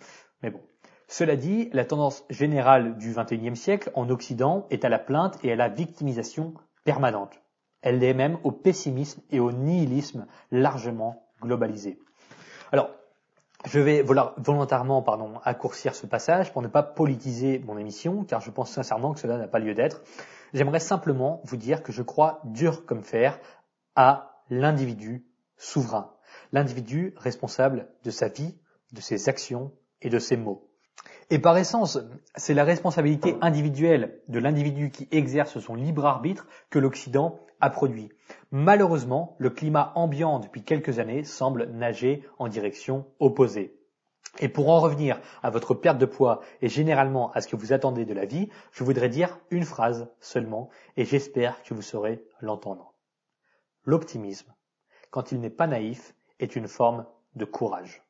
Mais 0.45 0.51
bon. 0.53 0.61
Cela 1.09 1.35
dit, 1.35 1.71
la 1.73 1.85
tendance 1.85 2.25
générale 2.31 2.99
du 2.99 3.15
XXIe 3.15 3.57
siècle 3.57 3.91
en 3.97 4.09
Occident 4.11 4.69
est 4.71 4.85
à 4.85 4.89
la 4.89 5.01
plainte 5.01 5.41
et 5.43 5.51
à 5.51 5.57
la 5.57 5.69
victimisation 5.69 6.55
permanente. 6.85 7.43
Elle 7.83 8.05
est 8.05 8.15
même 8.15 8.39
au 8.45 8.53
pessimisme 8.53 9.23
et 9.31 9.41
au 9.41 9.51
nihilisme 9.51 10.29
largement 10.53 11.29
globalisé. 11.43 11.99
Alors, 12.71 12.91
je 13.67 13.81
vais 13.81 14.03
volontairement 14.03 15.03
pardon, 15.03 15.41
accourcir 15.45 15.95
ce 15.95 16.07
passage 16.07 16.53
pour 16.53 16.63
ne 16.63 16.69
pas 16.69 16.83
politiser 16.83 17.59
mon 17.59 17.77
émission, 17.77 18.25
car 18.25 18.41
je 18.41 18.51
pense 18.51 18.71
sincèrement 18.71 19.13
que 19.13 19.21
cela 19.21 19.37
n'a 19.37 19.49
pas 19.49 19.59
lieu 19.59 19.75
d'être. 19.75 20.03
J'aimerais 20.55 20.81
simplement 20.81 21.41
vous 21.45 21.57
dire 21.57 21.83
que 21.83 21.93
je 21.93 22.03
crois 22.03 22.41
dur 22.45 22.87
comme 22.87 23.03
fer 23.03 23.39
à 23.97 24.43
l'individu 24.51 25.27
souverain, 25.57 26.15
l'individu 26.53 27.13
responsable 27.17 27.89
de 28.05 28.11
sa 28.11 28.29
vie, 28.29 28.57
de 28.93 29.01
ses 29.01 29.29
actions 29.29 29.73
et 30.01 30.11
de 30.11 30.19
ses 30.19 30.37
mots. 30.37 30.71
Et 31.29 31.41
par 31.41 31.59
essence, 31.59 31.99
c'est 32.37 32.55
la 32.55 32.63
responsabilité 32.63 33.37
individuelle 33.41 34.21
de 34.29 34.39
l'individu 34.39 34.91
qui 34.91 35.09
exerce 35.11 35.59
son 35.59 35.75
libre 35.75 36.07
arbitre 36.07 36.47
que 36.71 36.79
l'Occident 36.79 37.41
a 37.61 37.69
produit. 37.69 38.11
Malheureusement, 38.53 39.35
le 39.39 39.51
climat 39.51 39.93
ambiant 39.97 40.39
depuis 40.39 40.63
quelques 40.63 41.01
années 41.01 41.25
semble 41.25 41.67
nager 41.73 42.23
en 42.39 42.47
direction 42.47 43.07
opposée. 43.19 43.77
Et 44.39 44.49
pour 44.49 44.69
en 44.69 44.81
revenir 44.81 45.21
à 45.43 45.51
votre 45.51 45.75
perte 45.75 45.99
de 45.99 46.07
poids 46.07 46.43
et 46.61 46.69
généralement 46.69 47.33
à 47.33 47.41
ce 47.41 47.49
que 47.49 47.57
vous 47.57 47.73
attendez 47.73 48.05
de 48.05 48.15
la 48.15 48.27
vie, 48.27 48.49
je 48.71 48.85
voudrais 48.85 49.09
dire 49.09 49.41
une 49.51 49.65
phrase 49.65 50.09
seulement 50.21 50.69
et 50.97 51.05
j'espère 51.05 51.63
que 51.63 51.75
vous 51.75 51.83
saurez 51.83 52.23
l'entendre. 52.41 52.93
L'optimisme, 53.85 54.53
quand 55.11 55.33
il 55.33 55.41
n'est 55.41 55.51
pas 55.51 55.67
naïf, 55.67 56.15
est 56.39 56.55
une 56.55 56.69
forme 56.69 57.07
de 57.35 57.45
courage. 57.47 58.05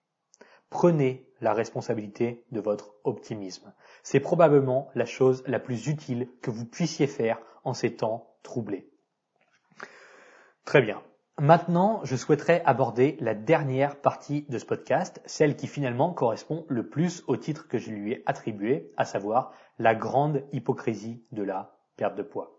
Prenez 0.69 1.26
la 1.41 1.53
responsabilité 1.53 2.45
de 2.53 2.61
votre 2.61 2.95
optimisme. 3.05 3.73
C'est 4.03 4.21
probablement 4.21 4.89
la 4.95 5.05
chose 5.05 5.43
la 5.47 5.59
plus 5.59 5.87
utile 5.87 6.29
que 6.43 6.51
vous 6.51 6.67
puissiez 6.67 7.07
faire 7.07 7.41
en 7.65 7.75
ces 7.75 7.97
temps 7.97 8.35
troublés. 8.43 8.89
Très 10.65 10.83
bien. 10.83 11.03
Maintenant, 11.39 12.01
je 12.03 12.17
souhaiterais 12.17 12.63
aborder 12.65 13.19
la 13.21 13.35
dernière 13.35 14.01
partie 14.01 14.47
de 14.49 14.59
ce 14.59 14.65
podcast, 14.65 15.21
celle 15.27 15.55
qui 15.55 15.67
finalement 15.67 16.15
correspond 16.15 16.65
le 16.69 16.89
plus 16.89 17.23
au 17.27 17.37
titre 17.37 17.69
que 17.69 17.77
je 17.77 17.91
lui 17.91 18.13
ai 18.13 18.23
attribué, 18.25 18.91
à 18.97 19.05
savoir 19.05 19.53
la 19.79 19.95
grande 19.95 20.45
hypocrisie 20.53 21.23
de 21.33 21.43
la 21.43 21.77
perte 21.97 22.17
de 22.17 22.23
poids. 22.23 22.57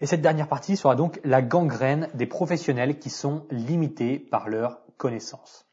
Et 0.00 0.06
cette 0.06 0.22
dernière 0.22 0.48
partie 0.48 0.76
sera 0.76 0.96
donc 0.96 1.20
la 1.24 1.40
gangrène 1.40 2.10
des 2.14 2.26
professionnels 2.26 2.98
qui 2.98 3.10
sont 3.10 3.46
limités 3.50 4.18
par 4.18 4.48
leurs 4.48 4.80
connaissances. 4.96 5.65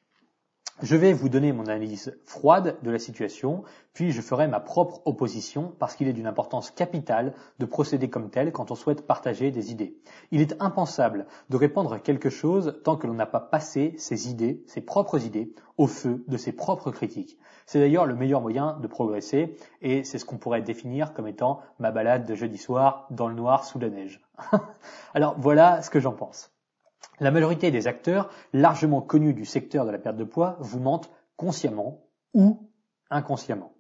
Je 0.82 0.96
vais 0.96 1.14
vous 1.14 1.30
donner 1.30 1.54
mon 1.54 1.68
analyse 1.68 2.18
froide 2.26 2.78
de 2.82 2.90
la 2.90 2.98
situation, 2.98 3.64
puis 3.94 4.12
je 4.12 4.22
ferai 4.22 4.48
ma 4.48 4.60
propre 4.60 5.02
opposition 5.06 5.72
parce 5.78 5.96
qu'il 5.96 6.08
est 6.08 6.14
d'une 6.14 6.26
importance 6.26 6.72
capitale 6.72 7.34
de 7.60 7.66
procéder 7.66 8.10
comme 8.10 8.32
tel 8.32 8.52
quand 8.52 8.72
on 8.72 8.76
souhaite 8.76 9.06
partager 9.06 9.52
des 9.52 9.72
idées. 9.72 9.96
Il 10.32 10.42
est 10.42 10.60
impensable 10.60 11.28
de 11.52 11.58
répandre 11.58 12.02
quelque 12.02 12.32
chose 12.32 12.82
tant 12.84 12.98
que 12.98 13.06
l'on 13.06 13.14
n'a 13.14 13.28
pas 13.28 13.40
passé 13.40 13.94
ses 14.00 14.32
idées, 14.32 14.64
ses 14.66 14.82
propres 14.82 15.24
idées, 15.24 15.54
au 15.78 15.86
feu 15.86 16.24
de 16.28 16.38
ses 16.38 16.52
propres 16.52 16.90
critiques. 16.90 17.38
C'est 17.68 17.80
d'ailleurs 17.80 18.08
le 18.08 18.16
meilleur 18.16 18.42
moyen 18.42 18.78
de 18.82 18.88
progresser 18.88 19.56
et 19.82 20.04
c'est 20.04 20.18
ce 20.18 20.26
qu'on 20.26 20.38
pourrait 20.38 20.64
définir 20.64 21.14
comme 21.14 21.28
étant 21.28 21.62
ma 21.78 21.92
balade 21.92 22.26
de 22.26 22.34
jeudi 22.34 22.58
soir 22.58 23.06
dans 23.12 23.28
le 23.28 23.36
noir 23.36 23.64
sous 23.64 23.78
la 23.78 23.90
neige. 23.90 24.22
Alors 25.14 25.36
voilà 25.38 25.84
ce 25.84 25.92
que 25.92 26.00
j'en 26.00 26.14
pense. 26.14 26.52
La 27.20 27.32
majorité 27.32 27.72
des 27.72 27.88
acteurs, 27.88 28.30
largement 28.54 29.02
connus 29.02 29.34
du 29.34 29.46
secteur 29.46 29.86
de 29.86 29.92
la 29.92 30.00
perte 30.00 30.18
de 30.18 30.24
poids, 30.24 30.58
vous 30.60 30.80
mentent 30.80 31.12
consciemment 31.38 32.08
ou 32.34 32.70
inconsciemment. 33.10 33.74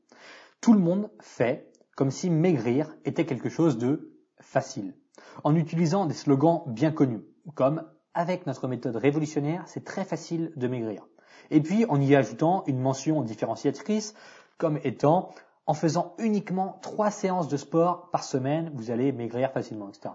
Tout 0.62 0.74
le 0.74 0.80
monde 0.80 1.10
fait 1.20 1.72
comme 1.96 2.12
si 2.12 2.30
maigrir 2.30 2.96
était 3.06 3.26
quelque 3.26 3.50
chose 3.50 3.78
de 3.78 4.14
facile, 4.40 4.96
en 5.44 5.56
utilisant 5.56 6.06
des 6.06 6.14
slogans 6.14 6.64
bien 6.68 6.92
connus, 6.92 7.24
comme 7.56 7.84
avec 8.14 8.46
notre 8.46 8.68
méthode 8.68 8.96
révolutionnaire, 8.96 9.64
c'est 9.68 9.84
très 9.84 10.06
facile 10.06 10.52
de 10.56 10.68
maigrir. 10.68 11.08
Et 11.50 11.62
puis 11.62 11.86
en 11.86 12.00
y 12.00 12.16
ajoutant 12.16 12.64
une 12.68 12.80
mention 12.80 13.22
différenciatrice 13.22 14.14
comme 14.58 14.80
étant 14.84 15.32
en 15.66 15.74
faisant 15.74 16.14
uniquement 16.20 16.80
trois 16.82 17.10
séances 17.10 17.48
de 17.48 17.58
sport 17.58 18.10
par 18.12 18.24
semaine, 18.24 18.72
vous 18.74 18.92
allez 18.92 19.12
maigrir 19.12 19.52
facilement, 19.52 19.90
etc. 19.90 20.10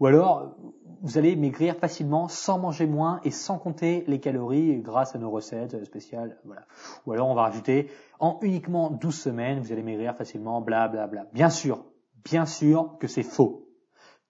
Ou 0.00 0.06
alors, 0.06 0.56
vous 1.02 1.18
allez 1.18 1.36
maigrir 1.36 1.76
facilement 1.76 2.28
sans 2.28 2.58
manger 2.58 2.86
moins 2.86 3.20
et 3.24 3.30
sans 3.30 3.58
compter 3.58 4.04
les 4.06 4.18
calories 4.18 4.80
grâce 4.80 5.14
à 5.14 5.18
nos 5.18 5.30
recettes 5.30 5.84
spéciales. 5.84 6.38
Voilà. 6.44 6.62
Ou 7.06 7.12
alors, 7.12 7.28
on 7.28 7.34
va 7.34 7.42
rajouter 7.42 7.90
en 8.18 8.38
uniquement 8.42 8.90
12 8.90 9.14
semaines, 9.14 9.60
vous 9.60 9.72
allez 9.72 9.82
maigrir 9.82 10.16
facilement, 10.16 10.60
bla 10.60 10.88
bla 10.88 11.06
bla. 11.06 11.26
Bien 11.32 11.50
sûr, 11.50 11.84
bien 12.24 12.46
sûr 12.46 12.96
que 12.98 13.06
c'est 13.06 13.22
faux. 13.22 13.68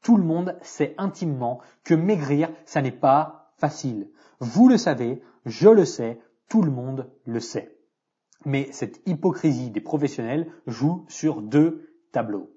Tout 0.03 0.17
le 0.17 0.25
monde 0.25 0.57
sait 0.63 0.95
intimement 0.99 1.61
que 1.85 1.95
maigrir, 1.95 2.51
ça 2.65 2.83
n'est 2.83 2.91
pas 2.91 3.53
facile. 3.57 4.11
Vous 4.41 4.69
le 4.69 4.77
savez, 4.77 5.23
je 5.45 5.69
le 5.69 5.85
sais, 5.85 6.21
tout 6.49 6.63
le 6.63 6.71
monde 6.71 7.11
le 7.27 7.41
sait. 7.41 7.77
Mais 8.45 8.69
cette 8.73 9.07
hypocrisie 9.07 9.71
des 9.71 9.81
professionnels 9.81 10.51
joue 10.67 11.05
sur 11.09 11.43
deux 11.43 11.91
tableaux. 12.13 12.51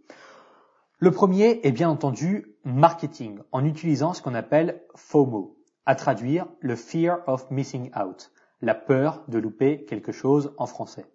Le 1.04 1.12
premier 1.12 1.60
est 1.64 1.74
bien 1.74 1.90
entendu 1.90 2.56
marketing, 2.64 3.40
en 3.52 3.66
utilisant 3.66 4.14
ce 4.14 4.22
qu'on 4.22 4.34
appelle 4.34 4.82
FOMO, 4.96 5.58
à 5.86 5.96
traduire 5.96 6.48
le 6.62 6.78
fear 6.78 7.20
of 7.28 7.52
missing 7.52 7.92
out, 7.94 8.32
la 8.62 8.74
peur 8.74 9.22
de 9.28 9.38
louper 9.38 9.84
quelque 9.84 10.14
chose 10.14 10.54
en 10.58 10.66
français. 10.66 11.06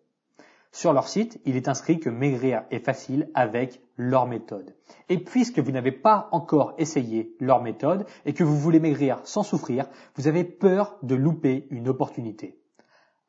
Sur 0.72 0.92
leur 0.92 1.08
site, 1.08 1.40
il 1.46 1.56
est 1.56 1.68
inscrit 1.68 2.00
que 2.00 2.10
maigrir 2.10 2.64
est 2.70 2.84
facile 2.84 3.30
avec 3.32 3.80
leur 3.96 4.26
méthode. 4.26 4.74
Et 5.08 5.16
puisque 5.16 5.58
vous 5.58 5.72
n'avez 5.72 5.92
pas 5.92 6.28
encore 6.32 6.74
essayé 6.76 7.34
leur 7.40 7.62
méthode 7.62 8.04
et 8.26 8.34
que 8.34 8.44
vous 8.44 8.58
voulez 8.58 8.80
maigrir 8.80 9.20
sans 9.24 9.42
souffrir, 9.42 9.86
vous 10.16 10.28
avez 10.28 10.44
peur 10.44 10.98
de 11.02 11.14
louper 11.14 11.66
une 11.70 11.88
opportunité. 11.88 12.60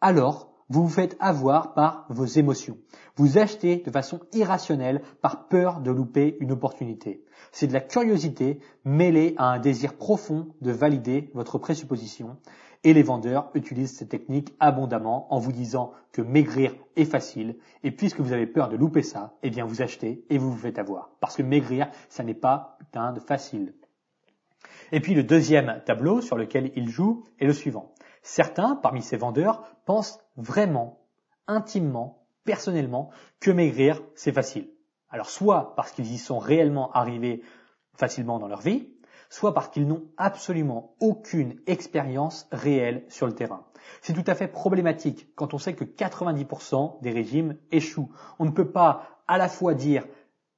Alors, 0.01 0.58
vous 0.69 0.83
vous 0.83 0.93
faites 0.93 1.17
avoir 1.19 1.73
par 1.73 2.05
vos 2.09 2.25
émotions. 2.25 2.77
Vous 3.15 3.37
achetez 3.37 3.77
de 3.77 3.91
façon 3.91 4.19
irrationnelle 4.33 5.01
par 5.21 5.47
peur 5.47 5.81
de 5.81 5.91
louper 5.91 6.37
une 6.39 6.51
opportunité. 6.51 7.23
C'est 7.51 7.67
de 7.67 7.73
la 7.73 7.81
curiosité 7.81 8.59
mêlée 8.85 9.33
à 9.37 9.51
un 9.51 9.59
désir 9.59 9.95
profond 9.95 10.49
de 10.61 10.71
valider 10.71 11.31
votre 11.33 11.57
présupposition 11.57 12.37
Et 12.85 12.93
les 12.93 13.03
vendeurs 13.03 13.49
utilisent 13.55 13.97
cette 13.97 14.09
technique 14.09 14.55
abondamment 14.59 15.33
en 15.33 15.39
vous 15.39 15.51
disant 15.51 15.91
que 16.13 16.21
maigrir 16.21 16.73
est 16.95 17.05
facile. 17.05 17.57
Et 17.83 17.91
puisque 17.91 18.21
vous 18.21 18.31
avez 18.31 18.47
peur 18.47 18.69
de 18.69 18.77
louper 18.77 19.01
ça, 19.01 19.33
eh 19.43 19.49
bien 19.49 19.65
vous 19.65 19.81
achetez 19.81 20.23
et 20.29 20.37
vous 20.37 20.51
vous 20.51 20.57
faites 20.57 20.79
avoir. 20.79 21.09
Parce 21.19 21.35
que 21.35 21.43
maigrir, 21.43 21.89
ça 22.07 22.23
n'est 22.23 22.33
pas 22.33 22.77
putain 22.79 23.11
de 23.11 23.19
facile. 23.19 23.73
Et 24.91 25.01
puis 25.01 25.13
le 25.13 25.23
deuxième 25.23 25.81
tableau 25.85 26.21
sur 26.21 26.37
lequel 26.37 26.71
il 26.75 26.89
joue 26.89 27.25
est 27.39 27.45
le 27.45 27.53
suivant. 27.53 27.91
Certains, 28.21 28.75
parmi 28.75 29.01
ces 29.01 29.17
vendeurs, 29.17 29.63
pensent 29.85 30.19
vraiment, 30.35 30.99
intimement, 31.47 32.25
personnellement, 32.43 33.09
que 33.39 33.51
maigrir, 33.51 34.01
c'est 34.15 34.31
facile. 34.31 34.69
Alors 35.09 35.29
soit 35.29 35.75
parce 35.75 35.91
qu'ils 35.91 36.11
y 36.11 36.17
sont 36.17 36.39
réellement 36.39 36.91
arrivés 36.91 37.41
facilement 37.93 38.39
dans 38.39 38.47
leur 38.47 38.61
vie, 38.61 38.89
soit 39.29 39.53
parce 39.53 39.69
qu'ils 39.69 39.87
n'ont 39.87 40.05
absolument 40.17 40.95
aucune 40.99 41.59
expérience 41.67 42.47
réelle 42.51 43.05
sur 43.09 43.27
le 43.27 43.33
terrain. 43.33 43.65
C'est 44.01 44.13
tout 44.13 44.23
à 44.27 44.35
fait 44.35 44.47
problématique 44.47 45.27
quand 45.35 45.53
on 45.53 45.57
sait 45.57 45.73
que 45.73 45.83
90% 45.83 47.01
des 47.01 47.11
régimes 47.11 47.57
échouent. 47.71 48.09
On 48.39 48.45
ne 48.45 48.51
peut 48.51 48.71
pas 48.71 49.21
à 49.27 49.37
la 49.37 49.49
fois 49.49 49.73
dire 49.73 50.05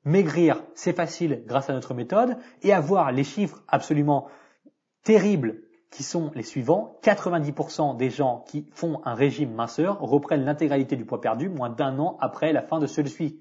maigrir, 0.04 0.64
c'est 0.74 0.96
facile 0.96 1.44
grâce 1.46 1.70
à 1.70 1.74
notre 1.74 1.94
méthode, 1.94 2.38
et 2.64 2.74
avoir 2.74 3.12
les 3.12 3.24
chiffres 3.24 3.62
absolument 3.68 4.28
terribles 5.04 5.62
qui 5.92 6.04
sont 6.04 6.32
les 6.34 6.44
suivants. 6.44 6.98
90% 7.04 7.98
des 7.98 8.10
gens 8.10 8.44
qui 8.48 8.68
font 8.72 9.02
un 9.06 9.14
régime 9.14 9.54
minceur 9.54 10.00
reprennent 10.00 10.46
l'intégralité 10.46 10.96
du 10.96 11.06
poids 11.06 11.22
perdu 11.22 11.50
moins 11.50 11.70
d'un 11.70 12.00
an 12.00 12.18
après 12.20 12.54
la 12.54 12.62
fin 12.62 12.80
de 12.80 12.88
celui-ci. 12.88 13.40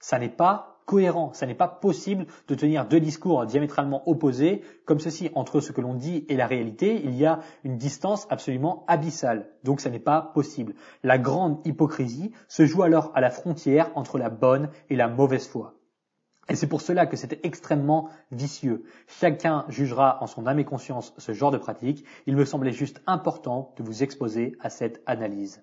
Ça 0.00 0.18
n'est 0.18 0.28
pas 0.28 0.76
cohérent. 0.86 1.32
Ça 1.34 1.46
n'est 1.46 1.54
pas 1.54 1.68
possible 1.68 2.26
de 2.48 2.54
tenir 2.54 2.86
deux 2.86 3.00
discours 3.00 3.44
diamétralement 3.44 4.08
opposés 4.08 4.62
comme 4.86 5.00
ceci. 5.00 5.30
Entre 5.34 5.60
ce 5.60 5.72
que 5.72 5.80
l'on 5.80 5.94
dit 5.94 6.24
et 6.28 6.36
la 6.36 6.46
réalité, 6.46 7.02
il 7.04 7.14
y 7.14 7.26
a 7.26 7.40
une 7.64 7.76
distance 7.76 8.26
absolument 8.30 8.84
abyssale. 8.88 9.50
Donc 9.64 9.80
ça 9.80 9.90
n'est 9.90 9.98
pas 9.98 10.22
possible. 10.22 10.74
La 11.02 11.18
grande 11.18 11.60
hypocrisie 11.66 12.32
se 12.48 12.64
joue 12.64 12.82
alors 12.82 13.12
à 13.14 13.20
la 13.20 13.30
frontière 13.30 13.90
entre 13.94 14.18
la 14.18 14.30
bonne 14.30 14.70
et 14.88 14.96
la 14.96 15.08
mauvaise 15.08 15.46
foi. 15.46 15.75
Et 16.48 16.54
c'est 16.54 16.68
pour 16.68 16.80
cela 16.80 17.06
que 17.06 17.16
c'est 17.16 17.44
extrêmement 17.44 18.08
vicieux. 18.30 18.84
Chacun 19.08 19.64
jugera 19.68 20.22
en 20.22 20.26
son 20.26 20.46
âme 20.46 20.60
et 20.60 20.64
conscience 20.64 21.12
ce 21.18 21.32
genre 21.32 21.50
de 21.50 21.58
pratique. 21.58 22.04
Il 22.26 22.36
me 22.36 22.44
semblait 22.44 22.72
juste 22.72 23.02
important 23.06 23.74
de 23.76 23.82
vous 23.82 24.02
exposer 24.02 24.56
à 24.60 24.70
cette 24.70 25.02
analyse. 25.06 25.62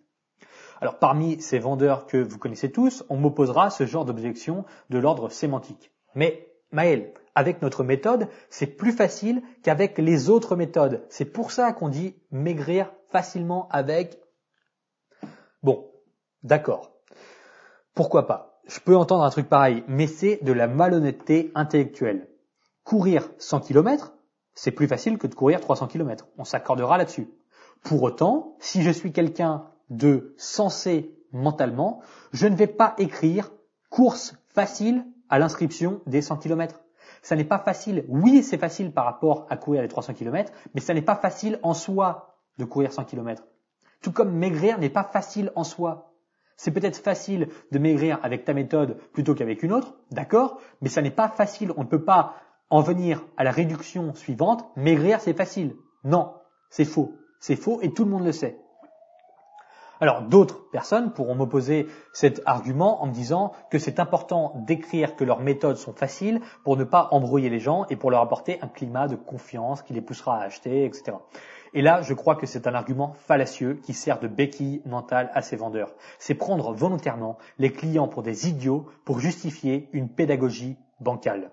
Alors 0.81 0.99
parmi 0.99 1.39
ces 1.41 1.59
vendeurs 1.59 2.05
que 2.05 2.17
vous 2.17 2.37
connaissez 2.37 2.71
tous, 2.71 3.05
on 3.09 3.15
m'opposera 3.15 3.69
ce 3.69 3.85
genre 3.85 4.03
d'objection 4.03 4.65
de 4.89 4.97
l'ordre 4.97 5.29
sémantique. 5.29 5.91
Mais 6.15 6.49
Maël, 6.71 7.13
avec 7.35 7.61
notre 7.61 7.83
méthode, 7.83 8.27
c'est 8.49 8.67
plus 8.67 8.91
facile 8.91 9.41
qu'avec 9.63 9.97
les 9.97 10.29
autres 10.29 10.55
méthodes. 10.55 11.05
C'est 11.09 11.25
pour 11.25 11.51
ça 11.51 11.71
qu'on 11.71 11.87
dit 11.87 12.15
maigrir 12.31 12.91
facilement 13.07 13.69
avec... 13.69 14.19
Bon, 15.61 15.89
d'accord. 16.43 16.91
Pourquoi 17.93 18.27
pas? 18.27 18.52
Je 18.65 18.79
peux 18.79 18.95
entendre 18.95 19.23
un 19.23 19.29
truc 19.29 19.49
pareil, 19.49 19.83
mais 19.87 20.07
c'est 20.07 20.39
de 20.43 20.53
la 20.53 20.67
malhonnêteté 20.67 21.51
intellectuelle. 21.53 22.29
Courir 22.83 23.29
100 23.37 23.61
km, 23.61 24.13
c'est 24.53 24.71
plus 24.71 24.87
facile 24.87 25.17
que 25.17 25.27
de 25.27 25.35
courir 25.35 25.59
300 25.59 25.87
km. 25.87 26.27
On 26.37 26.45
s'accordera 26.45 26.97
là-dessus. 26.97 27.29
Pour 27.83 28.03
autant, 28.03 28.55
si 28.59 28.81
je 28.81 28.91
suis 28.91 29.11
quelqu'un 29.11 29.65
de 29.89 30.33
sensé 30.37 31.13
mentalement, 31.33 32.01
je 32.31 32.47
ne 32.47 32.55
vais 32.55 32.67
pas 32.67 32.95
écrire 32.97 33.51
course 33.89 34.35
facile 34.47 35.05
à 35.29 35.39
l'inscription 35.39 36.01
des 36.05 36.21
100 36.21 36.37
km. 36.37 36.81
Ça 37.21 37.35
n'est 37.35 37.43
pas 37.43 37.59
facile. 37.59 38.05
Oui, 38.07 38.43
c'est 38.43 38.57
facile 38.57 38.93
par 38.93 39.05
rapport 39.05 39.45
à 39.49 39.57
courir 39.57 39.81
les 39.81 39.87
300 39.87 40.13
km, 40.13 40.53
mais 40.73 40.81
ça 40.81 40.93
n'est 40.93 41.01
pas 41.01 41.15
facile 41.15 41.59
en 41.63 41.73
soi 41.73 42.37
de 42.57 42.65
courir 42.65 42.93
100 42.93 43.05
km. 43.05 43.43
Tout 44.01 44.11
comme 44.11 44.33
maigrir 44.33 44.77
n'est 44.77 44.89
pas 44.89 45.03
facile 45.03 45.51
en 45.55 45.63
soi. 45.63 46.12
C'est 46.55 46.71
peut-être 46.71 46.97
facile 46.97 47.49
de 47.71 47.79
maigrir 47.79 48.19
avec 48.23 48.45
ta 48.45 48.53
méthode 48.53 48.97
plutôt 49.11 49.35
qu'avec 49.35 49.63
une 49.63 49.73
autre, 49.73 49.95
d'accord, 50.11 50.59
mais 50.81 50.89
ça 50.89 51.01
n'est 51.01 51.11
pas 51.11 51.29
facile. 51.29 51.71
On 51.77 51.83
ne 51.83 51.89
peut 51.89 52.03
pas 52.03 52.35
en 52.69 52.81
venir 52.81 53.25
à 53.37 53.43
la 53.43 53.51
réduction 53.51 54.13
suivante. 54.13 54.65
Maigrir, 54.75 55.21
c'est 55.21 55.33
facile. 55.33 55.75
Non, 56.03 56.33
c'est 56.69 56.85
faux. 56.85 57.15
C'est 57.39 57.55
faux 57.55 57.79
et 57.81 57.93
tout 57.93 58.05
le 58.05 58.11
monde 58.11 58.25
le 58.25 58.31
sait. 58.31 58.57
Alors 59.99 60.23
d'autres 60.23 60.69
personnes 60.71 61.13
pourront 61.13 61.35
m'opposer 61.35 61.87
cet 62.11 62.41
argument 62.45 63.01
en 63.03 63.07
me 63.07 63.13
disant 63.13 63.53
que 63.69 63.79
c'est 63.79 63.99
important 63.99 64.53
d'écrire 64.67 65.15
que 65.15 65.23
leurs 65.23 65.39
méthodes 65.39 65.77
sont 65.77 65.93
faciles 65.93 66.41
pour 66.63 66.75
ne 66.75 66.83
pas 66.83 67.07
embrouiller 67.11 67.49
les 67.49 67.59
gens 67.59 67.85
et 67.89 67.95
pour 67.95 68.11
leur 68.11 68.21
apporter 68.21 68.59
un 68.61 68.67
climat 68.67 69.07
de 69.07 69.15
confiance 69.15 69.81
qui 69.81 69.93
les 69.93 70.01
poussera 70.01 70.39
à 70.39 70.43
acheter, 70.43 70.83
etc. 70.83 71.13
Et 71.73 71.81
là, 71.81 72.01
je 72.01 72.13
crois 72.13 72.35
que 72.35 72.45
c'est 72.45 72.67
un 72.67 72.75
argument 72.75 73.13
fallacieux 73.25 73.79
qui 73.83 73.93
sert 73.93 74.19
de 74.19 74.27
béquille 74.27 74.81
mentale 74.85 75.31
à 75.33 75.41
ces 75.41 75.55
vendeurs. 75.55 75.93
C'est 76.19 76.35
prendre 76.35 76.73
volontairement 76.73 77.37
les 77.57 77.71
clients 77.71 78.07
pour 78.07 78.23
des 78.23 78.47
idiots 78.47 78.85
pour 79.05 79.19
justifier 79.19 79.89
une 79.91 80.09
pédagogie 80.09 80.77
bancale. 80.99 81.51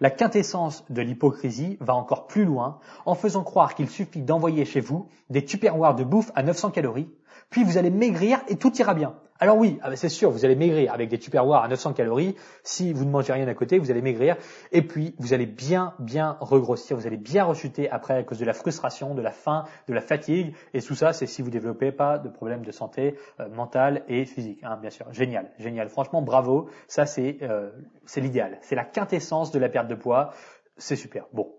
La 0.00 0.10
quintessence 0.10 0.84
de 0.90 1.02
l'hypocrisie 1.02 1.78
va 1.80 1.94
encore 1.94 2.26
plus 2.26 2.44
loin 2.44 2.78
en 3.06 3.14
faisant 3.14 3.42
croire 3.42 3.74
qu'il 3.74 3.88
suffit 3.88 4.22
d'envoyer 4.22 4.64
chez 4.64 4.80
vous 4.80 5.08
des 5.30 5.44
tupperwares 5.44 5.94
de 5.94 6.04
bouffe 6.04 6.30
à 6.34 6.42
900 6.42 6.70
calories 6.70 7.08
puis 7.52 7.62
vous 7.64 7.78
allez 7.78 7.90
maigrir 7.90 8.40
et 8.48 8.56
tout 8.56 8.74
ira 8.78 8.94
bien. 8.94 9.14
Alors 9.38 9.56
oui, 9.56 9.78
ah 9.82 9.90
ben 9.90 9.96
c'est 9.96 10.08
sûr, 10.08 10.30
vous 10.30 10.44
allez 10.44 10.54
maigrir 10.54 10.92
avec 10.92 11.08
des 11.08 11.18
tupperwares 11.18 11.64
à 11.64 11.68
900 11.68 11.94
calories. 11.94 12.36
Si 12.62 12.92
vous 12.92 13.04
ne 13.04 13.10
mangez 13.10 13.32
rien 13.32 13.48
à 13.48 13.54
côté, 13.54 13.78
vous 13.78 13.90
allez 13.90 14.02
maigrir. 14.02 14.36
Et 14.70 14.82
puis, 14.82 15.16
vous 15.18 15.34
allez 15.34 15.46
bien, 15.46 15.94
bien 15.98 16.36
regrossir. 16.40 16.96
Vous 16.96 17.06
allez 17.06 17.16
bien 17.16 17.44
rechuter 17.44 17.90
après 17.90 18.14
à 18.14 18.22
cause 18.22 18.38
de 18.38 18.44
la 18.44 18.52
frustration, 18.52 19.14
de 19.14 19.22
la 19.22 19.32
faim, 19.32 19.64
de 19.88 19.94
la 19.94 20.00
fatigue. 20.00 20.54
Et 20.74 20.80
tout 20.80 20.94
ça, 20.94 21.12
c'est 21.12 21.26
si 21.26 21.42
vous 21.42 21.50
développez 21.50 21.90
pas 21.90 22.18
de 22.18 22.28
problèmes 22.28 22.64
de 22.64 22.70
santé 22.70 23.16
euh, 23.40 23.48
mentale 23.48 24.04
et 24.06 24.24
physique. 24.26 24.60
Hein, 24.62 24.78
bien 24.80 24.90
sûr, 24.90 25.12
génial, 25.12 25.50
génial. 25.58 25.88
Franchement, 25.88 26.22
bravo. 26.22 26.68
Ça, 26.86 27.06
c'est 27.06 27.38
euh, 27.42 27.70
c'est 28.06 28.20
l'idéal. 28.20 28.58
C'est 28.62 28.76
la 28.76 28.84
quintessence 28.84 29.50
de 29.50 29.58
la 29.58 29.68
perte 29.68 29.88
de 29.88 29.96
poids. 29.96 30.32
C'est 30.76 30.96
super. 30.96 31.26
Bon. 31.32 31.52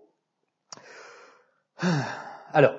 Alors, 2.52 2.74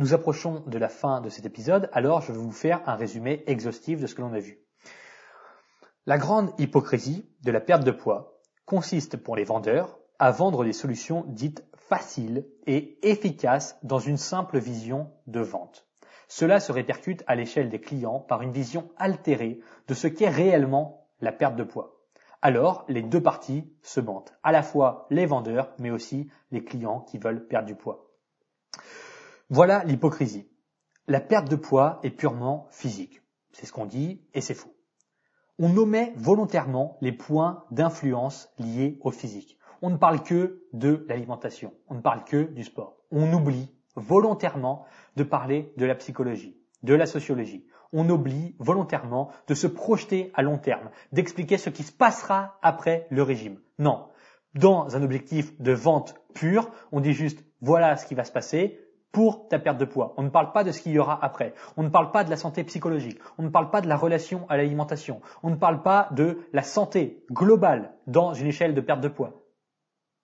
nous 0.00 0.14
approchons 0.14 0.64
de 0.66 0.78
la 0.78 0.88
fin 0.88 1.20
de 1.20 1.28
cet 1.28 1.44
épisode, 1.44 1.90
alors 1.92 2.22
je 2.22 2.32
vais 2.32 2.38
vous 2.38 2.52
faire 2.52 2.80
un 2.88 2.94
résumé 2.94 3.44
exhaustif 3.46 4.00
de 4.00 4.06
ce 4.06 4.14
que 4.14 4.22
l'on 4.22 4.32
a 4.32 4.38
vu. 4.38 4.58
La 6.06 6.16
grande 6.16 6.58
hypocrisie 6.58 7.28
de 7.42 7.52
la 7.52 7.60
perte 7.60 7.84
de 7.84 7.90
poids 7.90 8.40
consiste 8.64 9.18
pour 9.18 9.36
les 9.36 9.44
vendeurs 9.44 9.98
à 10.18 10.30
vendre 10.30 10.64
des 10.64 10.72
solutions 10.72 11.26
dites 11.28 11.62
faciles 11.74 12.46
et 12.66 12.98
efficaces 13.06 13.76
dans 13.82 13.98
une 13.98 14.16
simple 14.16 14.58
vision 14.58 15.12
de 15.26 15.40
vente. 15.40 15.86
Cela 16.28 16.60
se 16.60 16.72
répercute 16.72 17.22
à 17.26 17.34
l'échelle 17.34 17.68
des 17.68 17.80
clients 17.82 18.20
par 18.20 18.40
une 18.40 18.52
vision 18.52 18.88
altérée 18.96 19.60
de 19.86 19.92
ce 19.92 20.06
qu'est 20.06 20.30
réellement 20.30 21.08
la 21.20 21.32
perte 21.32 21.56
de 21.56 21.64
poids. 21.64 22.00
Alors, 22.40 22.86
les 22.88 23.02
deux 23.02 23.22
parties 23.22 23.70
se 23.82 24.00
mentent, 24.00 24.32
à 24.42 24.50
la 24.50 24.62
fois 24.62 25.06
les 25.10 25.26
vendeurs, 25.26 25.74
mais 25.78 25.90
aussi 25.90 26.30
les 26.52 26.64
clients 26.64 27.00
qui 27.00 27.18
veulent 27.18 27.46
perdre 27.46 27.66
du 27.66 27.74
poids. 27.74 28.06
Voilà 29.52 29.82
l'hypocrisie. 29.82 30.48
La 31.08 31.20
perte 31.20 31.50
de 31.50 31.56
poids 31.56 31.98
est 32.04 32.10
purement 32.10 32.68
physique. 32.70 33.20
C'est 33.50 33.66
ce 33.66 33.72
qu'on 33.72 33.84
dit 33.84 34.22
et 34.32 34.40
c'est 34.40 34.54
faux. 34.54 34.72
On 35.58 35.76
omet 35.76 36.12
volontairement 36.14 36.98
les 37.00 37.10
points 37.10 37.64
d'influence 37.72 38.54
liés 38.60 38.98
au 39.00 39.10
physique. 39.10 39.58
On 39.82 39.90
ne 39.90 39.96
parle 39.96 40.22
que 40.22 40.62
de 40.72 41.04
l'alimentation. 41.08 41.74
On 41.88 41.96
ne 41.96 42.00
parle 42.00 42.22
que 42.22 42.44
du 42.44 42.62
sport. 42.62 42.98
On 43.10 43.32
oublie 43.32 43.74
volontairement 43.96 44.84
de 45.16 45.24
parler 45.24 45.72
de 45.76 45.84
la 45.84 45.96
psychologie, 45.96 46.56
de 46.84 46.94
la 46.94 47.06
sociologie. 47.06 47.66
On 47.92 48.08
oublie 48.08 48.54
volontairement 48.60 49.32
de 49.48 49.54
se 49.54 49.66
projeter 49.66 50.30
à 50.34 50.42
long 50.42 50.58
terme, 50.58 50.90
d'expliquer 51.10 51.58
ce 51.58 51.70
qui 51.70 51.82
se 51.82 51.90
passera 51.90 52.56
après 52.62 53.08
le 53.10 53.24
régime. 53.24 53.58
Non. 53.80 54.06
Dans 54.54 54.94
un 54.94 55.02
objectif 55.02 55.60
de 55.60 55.72
vente 55.72 56.14
pure, 56.34 56.70
on 56.92 57.00
dit 57.00 57.14
juste 57.14 57.44
voilà 57.60 57.96
ce 57.96 58.06
qui 58.06 58.14
va 58.14 58.22
se 58.22 58.32
passer, 58.32 58.78
pour 59.12 59.48
ta 59.48 59.58
perte 59.58 59.78
de 59.78 59.84
poids. 59.84 60.14
On 60.16 60.22
ne 60.22 60.28
parle 60.28 60.52
pas 60.52 60.64
de 60.64 60.72
ce 60.72 60.80
qu'il 60.80 60.92
y 60.92 60.98
aura 60.98 61.18
après. 61.22 61.54
On 61.76 61.82
ne 61.82 61.88
parle 61.88 62.10
pas 62.12 62.24
de 62.24 62.30
la 62.30 62.36
santé 62.36 62.64
psychologique. 62.64 63.18
On 63.38 63.42
ne 63.42 63.48
parle 63.48 63.70
pas 63.70 63.80
de 63.80 63.88
la 63.88 63.96
relation 63.96 64.46
à 64.48 64.56
l'alimentation. 64.56 65.20
On 65.42 65.50
ne 65.50 65.56
parle 65.56 65.82
pas 65.82 66.08
de 66.12 66.38
la 66.52 66.62
santé 66.62 67.24
globale 67.30 67.92
dans 68.06 68.34
une 68.34 68.46
échelle 68.46 68.74
de 68.74 68.80
perte 68.80 69.00
de 69.00 69.08
poids. 69.08 69.42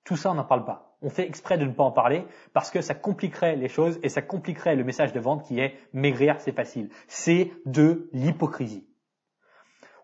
Tout 0.05 0.17
ça, 0.17 0.31
on 0.31 0.35
n'en 0.35 0.45
parle 0.45 0.65
pas. 0.65 0.97
On 1.03 1.11
fait 1.11 1.27
exprès 1.27 1.59
de 1.59 1.65
ne 1.65 1.73
pas 1.73 1.83
en 1.83 1.91
parler 1.91 2.25
parce 2.53 2.71
que 2.71 2.81
ça 2.81 2.95
compliquerait 2.95 3.57
les 3.57 3.69
choses 3.69 3.99
et 4.03 4.09
ça 4.09 4.23
compliquerait 4.23 4.77
le 4.77 4.85
message 4.85 5.13
de 5.13 5.21
vente 5.21 5.45
qui 5.45 5.61
est 5.61 5.77
maigrir, 5.93 6.41
c'est 6.41 6.53
facile. 6.53 6.91
C'est 7.09 7.53
de 7.67 8.09
l'hypocrisie. 8.13 8.87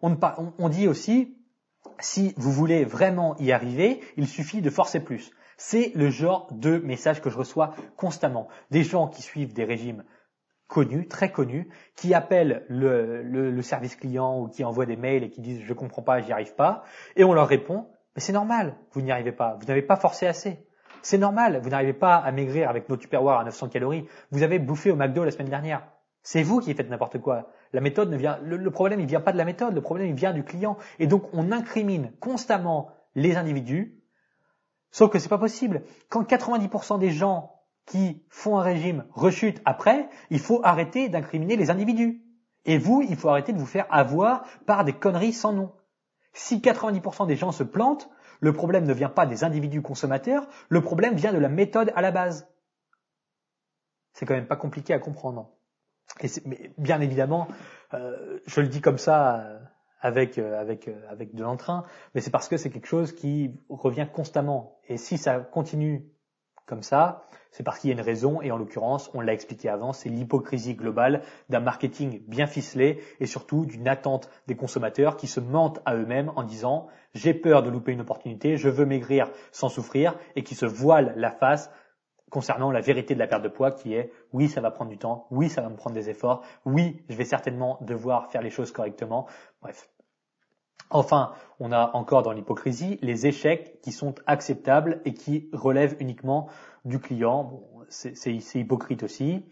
On, 0.02 0.18
on 0.58 0.68
dit 0.68 0.88
aussi, 0.88 1.38
si 2.00 2.34
vous 2.36 2.50
voulez 2.50 2.84
vraiment 2.84 3.36
y 3.38 3.52
arriver, 3.52 4.00
il 4.16 4.26
suffit 4.26 4.60
de 4.60 4.70
forcer 4.70 5.00
plus. 5.00 5.30
C'est 5.56 5.92
le 5.94 6.10
genre 6.10 6.48
de 6.52 6.78
message 6.78 7.20
que 7.20 7.30
je 7.30 7.38
reçois 7.38 7.74
constamment. 7.96 8.48
Des 8.70 8.82
gens 8.82 9.08
qui 9.08 9.22
suivent 9.22 9.54
des 9.54 9.64
régimes 9.64 10.04
connus, 10.66 11.06
très 11.06 11.30
connus, 11.30 11.68
qui 11.96 12.14
appellent 12.14 12.64
le, 12.68 13.60
service 13.62 13.96
client 13.96 14.40
ou 14.40 14.48
qui 14.48 14.64
envoient 14.64 14.86
des 14.86 14.96
mails 14.96 15.22
et 15.24 15.30
qui 15.30 15.40
disent 15.40 15.60
je 15.62 15.72
comprends 15.74 16.02
pas, 16.02 16.20
j'y 16.20 16.32
arrive 16.32 16.54
pas, 16.54 16.84
et 17.16 17.24
on 17.24 17.32
leur 17.32 17.46
répond 17.46 17.86
mais 18.14 18.20
c'est 18.20 18.32
normal, 18.32 18.76
vous 18.92 19.00
n'y 19.00 19.10
arrivez 19.10 19.32
pas, 19.32 19.56
vous 19.58 19.66
n'avez 19.66 19.82
pas 19.82 19.96
forcé 19.96 20.26
assez. 20.26 20.66
C'est 21.02 21.18
normal, 21.18 21.60
vous 21.62 21.70
n'arrivez 21.70 21.94
pas 21.94 22.16
à 22.16 22.30
maigrir 22.30 22.68
avec 22.68 22.88
nos 22.88 22.96
tupperwares 22.96 23.40
à 23.40 23.44
900 23.44 23.68
calories. 23.70 24.06
Vous 24.30 24.42
avez 24.42 24.58
bouffé 24.58 24.90
au 24.90 24.96
McDo 24.96 25.24
la 25.24 25.30
semaine 25.30 25.48
dernière. 25.48 25.86
C'est 26.22 26.42
vous 26.42 26.60
qui 26.60 26.72
faites 26.74 26.88
n'importe 26.88 27.18
quoi. 27.18 27.48
La 27.72 27.80
méthode 27.80 28.10
ne 28.10 28.16
vient, 28.16 28.38
le, 28.42 28.70
problème, 28.70 29.00
il 29.00 29.06
vient 29.06 29.20
pas 29.20 29.32
de 29.32 29.38
la 29.38 29.44
méthode, 29.44 29.74
le 29.74 29.80
problème, 29.80 30.08
il 30.08 30.14
vient 30.14 30.32
du 30.32 30.44
client. 30.44 30.76
Et 31.00 31.08
donc, 31.08 31.24
on 31.32 31.50
incrimine 31.50 32.12
constamment 32.20 32.90
les 33.16 33.36
individus, 33.36 34.00
sauf 34.92 35.10
que 35.10 35.18
c'est 35.18 35.28
pas 35.28 35.38
possible. 35.38 35.82
Quand 36.08 36.22
90% 36.22 36.98
des 36.98 37.10
gens 37.10 37.60
qui 37.86 38.22
font 38.28 38.58
un 38.58 38.62
régime 38.62 39.04
rechutent 39.10 39.60
après, 39.64 40.08
il 40.30 40.38
faut 40.38 40.60
arrêter 40.62 41.08
d'incriminer 41.08 41.56
les 41.56 41.70
individus. 41.70 42.22
Et 42.64 42.78
vous, 42.78 43.02
il 43.02 43.16
faut 43.16 43.28
arrêter 43.28 43.52
de 43.52 43.58
vous 43.58 43.66
faire 43.66 43.86
avoir 43.90 44.44
par 44.66 44.84
des 44.84 44.92
conneries 44.92 45.32
sans 45.32 45.52
nom. 45.52 45.72
Si 46.32 46.58
90% 46.58 47.26
des 47.26 47.36
gens 47.36 47.50
se 47.50 47.64
plantent, 47.64 48.08
le 48.40 48.52
problème 48.52 48.84
ne 48.84 48.94
vient 48.94 49.08
pas 49.08 49.26
des 49.26 49.44
individus 49.44 49.82
consommateurs, 49.82 50.46
le 50.68 50.80
problème 50.80 51.14
vient 51.14 51.32
de 51.32 51.38
la 51.38 51.48
méthode 51.48 51.92
à 51.96 52.02
la 52.02 52.10
base. 52.10 52.48
C'est 54.12 54.26
quand 54.26 54.34
même 54.34 54.46
pas 54.46 54.56
compliqué 54.56 54.94
à 54.94 54.98
comprendre. 54.98 55.50
Mais 56.44 56.72
bien 56.78 57.00
évidemment, 57.00 57.48
euh, 57.94 58.38
je 58.46 58.60
le 58.60 58.68
dis 58.68 58.80
comme 58.80 58.98
ça 58.98 59.40
euh, 59.40 59.58
avec 60.02 60.36
euh, 60.38 60.60
avec 60.60 60.90
avec 61.08 61.34
de 61.34 61.42
l'entrain, 61.42 61.84
mais 62.14 62.20
c'est 62.20 62.30
parce 62.30 62.48
que 62.48 62.58
c'est 62.58 62.70
quelque 62.70 62.86
chose 62.86 63.12
qui 63.12 63.54
revient 63.70 64.06
constamment. 64.12 64.78
Et 64.88 64.98
si 64.98 65.16
ça 65.16 65.38
continue 65.38 66.04
comme 66.66 66.82
ça, 66.82 67.26
c'est 67.50 67.64
parce 67.64 67.78
qu'il 67.78 67.90
y 67.90 67.92
a 67.92 67.96
une 67.96 68.04
raison, 68.04 68.40
et 68.40 68.50
en 68.50 68.56
l'occurrence, 68.56 69.10
on 69.14 69.20
l'a 69.20 69.32
expliqué 69.32 69.68
avant, 69.68 69.92
c'est 69.92 70.08
l'hypocrisie 70.08 70.74
globale 70.74 71.22
d'un 71.50 71.60
marketing 71.60 72.22
bien 72.26 72.46
ficelé 72.46 73.02
et 73.20 73.26
surtout 73.26 73.66
d'une 73.66 73.88
attente 73.88 74.30
des 74.46 74.56
consommateurs 74.56 75.16
qui 75.16 75.26
se 75.26 75.40
mentent 75.40 75.80
à 75.84 75.94
eux-mêmes 75.94 76.32
en 76.34 76.44
disant 76.44 76.88
j'ai 77.14 77.34
peur 77.34 77.62
de 77.62 77.68
louper 77.68 77.92
une 77.92 78.00
opportunité, 78.00 78.56
je 78.56 78.70
veux 78.70 78.86
maigrir 78.86 79.30
sans 79.50 79.68
souffrir, 79.68 80.14
et 80.34 80.42
qui 80.42 80.54
se 80.54 80.64
voilent 80.64 81.12
la 81.16 81.30
face 81.30 81.70
concernant 82.32 82.70
la 82.70 82.80
vérité 82.80 83.12
de 83.12 83.18
la 83.18 83.26
perte 83.26 83.42
de 83.42 83.48
poids 83.48 83.70
qui 83.70 83.94
est 83.94 84.10
oui 84.32 84.48
ça 84.48 84.62
va 84.62 84.70
prendre 84.70 84.90
du 84.90 84.96
temps, 84.96 85.26
oui 85.30 85.50
ça 85.50 85.60
va 85.60 85.68
me 85.68 85.76
prendre 85.76 85.94
des 85.94 86.08
efforts, 86.08 86.42
oui 86.64 87.04
je 87.10 87.14
vais 87.14 87.26
certainement 87.26 87.78
devoir 87.82 88.30
faire 88.32 88.40
les 88.40 88.50
choses 88.50 88.72
correctement. 88.72 89.26
Bref. 89.60 89.90
Enfin, 90.88 91.32
on 91.60 91.72
a 91.72 91.90
encore 91.94 92.22
dans 92.22 92.32
l'hypocrisie 92.32 92.98
les 93.02 93.26
échecs 93.26 93.80
qui 93.82 93.92
sont 93.92 94.14
acceptables 94.26 95.00
et 95.04 95.14
qui 95.14 95.48
relèvent 95.52 95.96
uniquement 96.00 96.48
du 96.84 96.98
client. 96.98 97.44
Bon, 97.44 97.62
c'est 97.88 98.34
hypocrite 98.54 99.02
aussi. 99.02 99.44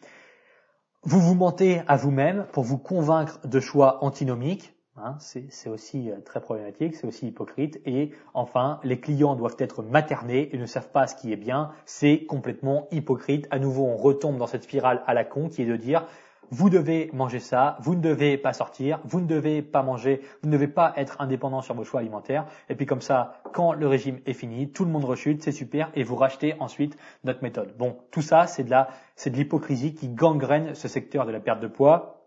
Vous 1.02 1.20
vous 1.20 1.34
mentez 1.34 1.82
à 1.86 1.96
vous-même 1.96 2.46
pour 2.52 2.64
vous 2.64 2.78
convaincre 2.78 3.46
de 3.46 3.60
choix 3.60 4.04
antinomiques. 4.04 4.74
Hein, 5.02 5.16
c'est 5.18 5.70
aussi 5.70 6.10
euh, 6.10 6.16
très 6.24 6.40
problématique, 6.40 6.94
c'est 6.94 7.06
aussi 7.06 7.28
hypocrite. 7.28 7.80
Et 7.86 8.10
enfin, 8.34 8.80
les 8.84 9.00
clients 9.00 9.34
doivent 9.34 9.56
être 9.58 9.82
maternés 9.82 10.50
et 10.52 10.58
ne 10.58 10.66
savent 10.66 10.90
pas 10.90 11.06
ce 11.06 11.14
qui 11.14 11.32
est 11.32 11.36
bien. 11.36 11.70
C'est 11.86 12.24
complètement 12.24 12.86
hypocrite. 12.90 13.46
À 13.50 13.58
nouveau, 13.58 13.84
on 13.84 13.96
retombe 13.96 14.36
dans 14.36 14.46
cette 14.46 14.64
spirale 14.64 15.02
à 15.06 15.14
la 15.14 15.24
con 15.24 15.48
qui 15.48 15.62
est 15.62 15.66
de 15.66 15.76
dire 15.76 16.04
vous 16.52 16.68
devez 16.68 17.10
manger 17.12 17.38
ça, 17.38 17.76
vous 17.80 17.94
ne 17.94 18.00
devez 18.00 18.36
pas 18.36 18.52
sortir, 18.52 18.98
vous 19.04 19.20
ne 19.20 19.26
devez 19.26 19.62
pas 19.62 19.82
manger, 19.82 20.20
vous 20.42 20.48
ne 20.48 20.52
devez 20.52 20.66
pas 20.66 20.92
être 20.96 21.20
indépendant 21.20 21.62
sur 21.62 21.74
vos 21.74 21.84
choix 21.84 22.00
alimentaires. 22.00 22.44
Et 22.68 22.74
puis 22.74 22.86
comme 22.86 23.00
ça, 23.00 23.40
quand 23.52 23.72
le 23.72 23.86
régime 23.86 24.18
est 24.26 24.32
fini, 24.32 24.68
tout 24.68 24.84
le 24.84 24.90
monde 24.90 25.04
rechute, 25.04 25.42
c'est 25.42 25.52
super, 25.52 25.90
et 25.94 26.02
vous 26.02 26.16
rachetez 26.16 26.56
ensuite 26.58 26.98
notre 27.22 27.42
méthode. 27.42 27.76
Bon, 27.78 27.96
tout 28.10 28.22
ça, 28.22 28.48
c'est 28.48 28.64
de 28.64 28.70
la, 28.70 28.88
c'est 29.14 29.30
de 29.30 29.36
l'hypocrisie 29.36 29.94
qui 29.94 30.08
gangrène 30.08 30.74
ce 30.74 30.88
secteur 30.88 31.24
de 31.24 31.30
la 31.30 31.38
perte 31.38 31.60
de 31.60 31.68
poids 31.68 32.19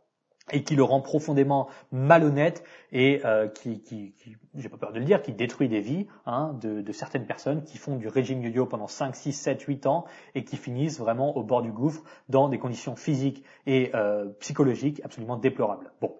et 0.51 0.63
qui 0.63 0.75
le 0.75 0.83
rend 0.83 0.99
profondément 0.99 1.69
malhonnête 1.91 2.63
et 2.91 3.21
euh, 3.25 3.47
qui, 3.47 3.81
qui, 3.81 4.13
qui 4.13 4.35
j'ai 4.55 4.69
pas 4.69 4.77
peur 4.77 4.91
de 4.91 4.99
le 4.99 5.05
dire, 5.05 5.21
qui 5.21 5.31
détruit 5.31 5.69
des 5.69 5.79
vies 5.79 6.07
hein, 6.25 6.57
de, 6.61 6.81
de, 6.81 6.91
certaines 6.91 7.25
personnes 7.25 7.63
qui 7.63 7.77
font 7.77 7.95
du 7.95 8.07
régime 8.07 8.43
yo-yo 8.43 8.65
pendant 8.65 8.87
5, 8.87 9.15
6, 9.15 9.33
7, 9.33 9.61
8 9.61 9.85
ans 9.87 10.05
et 10.35 10.43
qui 10.43 10.57
finissent 10.57 10.99
vraiment 10.99 11.35
au 11.37 11.43
bord 11.43 11.61
du 11.61 11.71
gouffre 11.71 12.03
dans 12.29 12.49
des 12.49 12.59
conditions 12.59 12.95
physiques 12.95 13.43
et 13.65 13.91
euh, 13.95 14.25
psychologiques 14.39 15.01
absolument 15.03 15.37
déplorables. 15.37 15.91
Bon. 16.01 16.15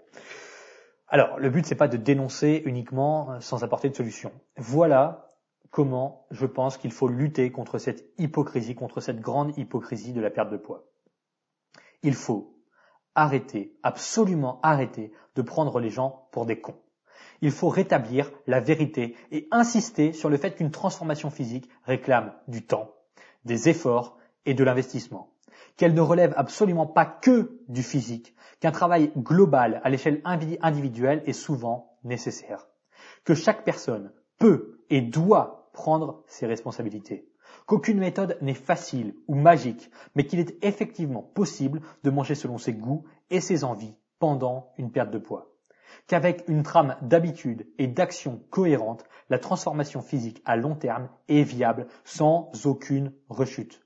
Alors, 1.10 1.38
le 1.38 1.50
but, 1.50 1.66
c'est 1.66 1.76
pas 1.76 1.88
de 1.88 1.98
dénoncer 1.98 2.64
uniquement 2.66 3.34
euh, 3.34 3.40
sans 3.40 3.64
apporter 3.64 3.90
de 3.90 3.96
solution. 3.96 4.32
Voilà 4.58 5.34
comment 5.70 6.28
je 6.32 6.46
pense 6.46 6.78
qu'il 6.78 6.92
faut 6.92 7.08
lutter 7.08 7.52
contre 7.52 7.78
cette 7.78 8.06
hypocrisie, 8.18 8.76
contre 8.76 9.02
cette 9.02 9.20
grande 9.20 9.58
hypocrisie 9.58 10.14
de 10.14 10.22
la 10.22 10.30
perte 10.30 10.50
de 10.50 10.58
poids. 10.58 10.86
Il 12.04 12.14
faut 12.14 12.53
arrêter, 13.16 13.76
absolument 13.84 14.60
arrêter 14.64 15.12
de 15.36 15.42
prendre 15.42 15.80
les 15.80 15.90
gens 15.90 16.28
pour 16.32 16.46
des 16.46 16.60
cons. 16.60 16.80
Il 17.42 17.52
faut 17.52 17.70
rétablir 17.70 18.32
la 18.48 18.60
vérité 18.60 19.16
et 19.32 19.48
insister 19.52 20.14
sur 20.14 20.30
le 20.30 20.38
fait 20.38 20.56
qu'une 20.56 20.72
transformation 20.72 21.30
physique 21.30 21.70
réclame 21.84 22.34
du 22.48 22.66
temps, 22.66 22.94
des 23.46 23.70
efforts 23.70 24.18
et 24.46 24.54
de 24.54 24.64
l'investissement. 24.64 25.30
Qu'elle 25.76 25.94
ne 25.94 26.02
relève 26.02 26.34
absolument 26.38 26.86
pas 26.86 27.06
que 27.06 27.60
du 27.68 27.84
physique, 27.84 28.36
qu'un 28.60 28.72
travail 28.72 29.12
global 29.18 29.82
à 29.84 29.90
l'échelle 29.90 30.22
individuelle 30.24 31.24
est 31.26 31.34
souvent 31.34 31.98
nécessaire. 32.04 32.68
Que 33.26 33.36
chaque 33.36 33.64
personne 33.64 34.12
peut 34.38 34.80
et 34.90 35.02
doit 35.02 35.70
prendre 35.74 36.24
ses 36.28 36.46
responsabilités 36.46 37.28
qu'aucune 37.66 38.00
méthode 38.00 38.38
n'est 38.42 38.54
facile 38.54 39.16
ou 39.28 39.36
magique, 39.36 39.90
mais 40.16 40.26
qu'il 40.26 40.40
est 40.40 40.64
effectivement 40.64 41.22
possible 41.22 41.82
de 42.04 42.10
manger 42.10 42.36
selon 42.36 42.58
ses 42.58 42.74
goûts 42.74 43.06
et 43.30 43.40
ses 43.40 43.64
envies 43.64 43.96
pendant 44.20 44.72
une 44.78 44.92
perte 44.92 45.12
de 45.12 45.18
poids. 45.18 45.50
Qu'avec 46.08 46.44
une 46.48 46.64
trame 46.64 46.98
d'habitude 47.02 47.68
et 47.78 47.88
d'action 47.88 48.44
cohérente, 48.50 49.06
la 49.30 49.40
transformation 49.40 50.02
physique 50.02 50.42
à 50.46 50.56
long 50.56 50.76
terme 50.76 51.10
est 51.28 51.44
viable 51.44 51.88
sans 52.04 52.52
aucune 52.66 53.14
rechute. 53.30 53.82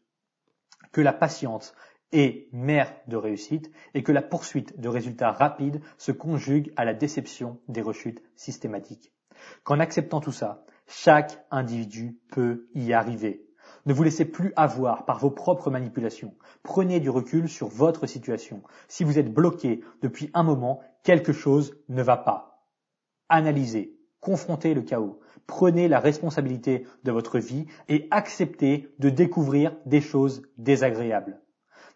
Que 0.91 1.01
la 1.01 1.13
patience 1.13 1.73
est 2.11 2.47
mère 2.53 2.93
de 3.07 3.17
réussite 3.17 3.71
et 3.93 4.01
que 4.01 4.11
la 4.11 4.21
poursuite 4.21 4.79
de 4.79 4.87
résultats 4.87 5.31
rapides 5.31 5.81
se 5.97 6.11
conjugue 6.11 6.73
à 6.75 6.85
la 6.85 6.93
déception 6.93 7.59
des 7.67 7.81
rechutes 7.81 8.23
systématiques. 8.35 9.13
Qu'en 9.63 9.79
acceptant 9.79 10.21
tout 10.21 10.31
ça, 10.31 10.65
chaque 10.87 11.45
individu 11.51 12.17
peut 12.31 12.69
y 12.73 12.93
arriver 12.93 13.46
ne 13.87 13.93
vous 13.93 14.03
laissez 14.03 14.25
plus 14.25 14.51
avoir 14.57 15.05
par 15.05 15.17
vos 15.17 15.31
propres 15.31 15.71
manipulations. 15.71 16.35
Prenez 16.61 16.99
du 16.99 17.09
recul 17.09 17.47
sur 17.47 17.69
votre 17.69 18.05
situation. 18.05 18.61
Si 18.89 19.05
vous 19.05 19.17
êtes 19.17 19.33
bloqué 19.33 19.79
depuis 20.01 20.29
un 20.33 20.43
moment, 20.43 20.81
quelque 21.03 21.31
chose 21.31 21.73
ne 21.87 22.03
va 22.03 22.17
pas. 22.17 22.65
Analysez, 23.29 23.97
confrontez 24.19 24.73
le 24.73 24.81
chaos, 24.81 25.21
prenez 25.47 25.87
la 25.87 26.01
responsabilité 26.01 26.85
de 27.05 27.11
votre 27.13 27.39
vie 27.39 27.65
et 27.87 28.09
acceptez 28.11 28.93
de 28.99 29.09
découvrir 29.09 29.73
des 29.85 30.01
choses 30.01 30.41
désagréables. 30.57 31.39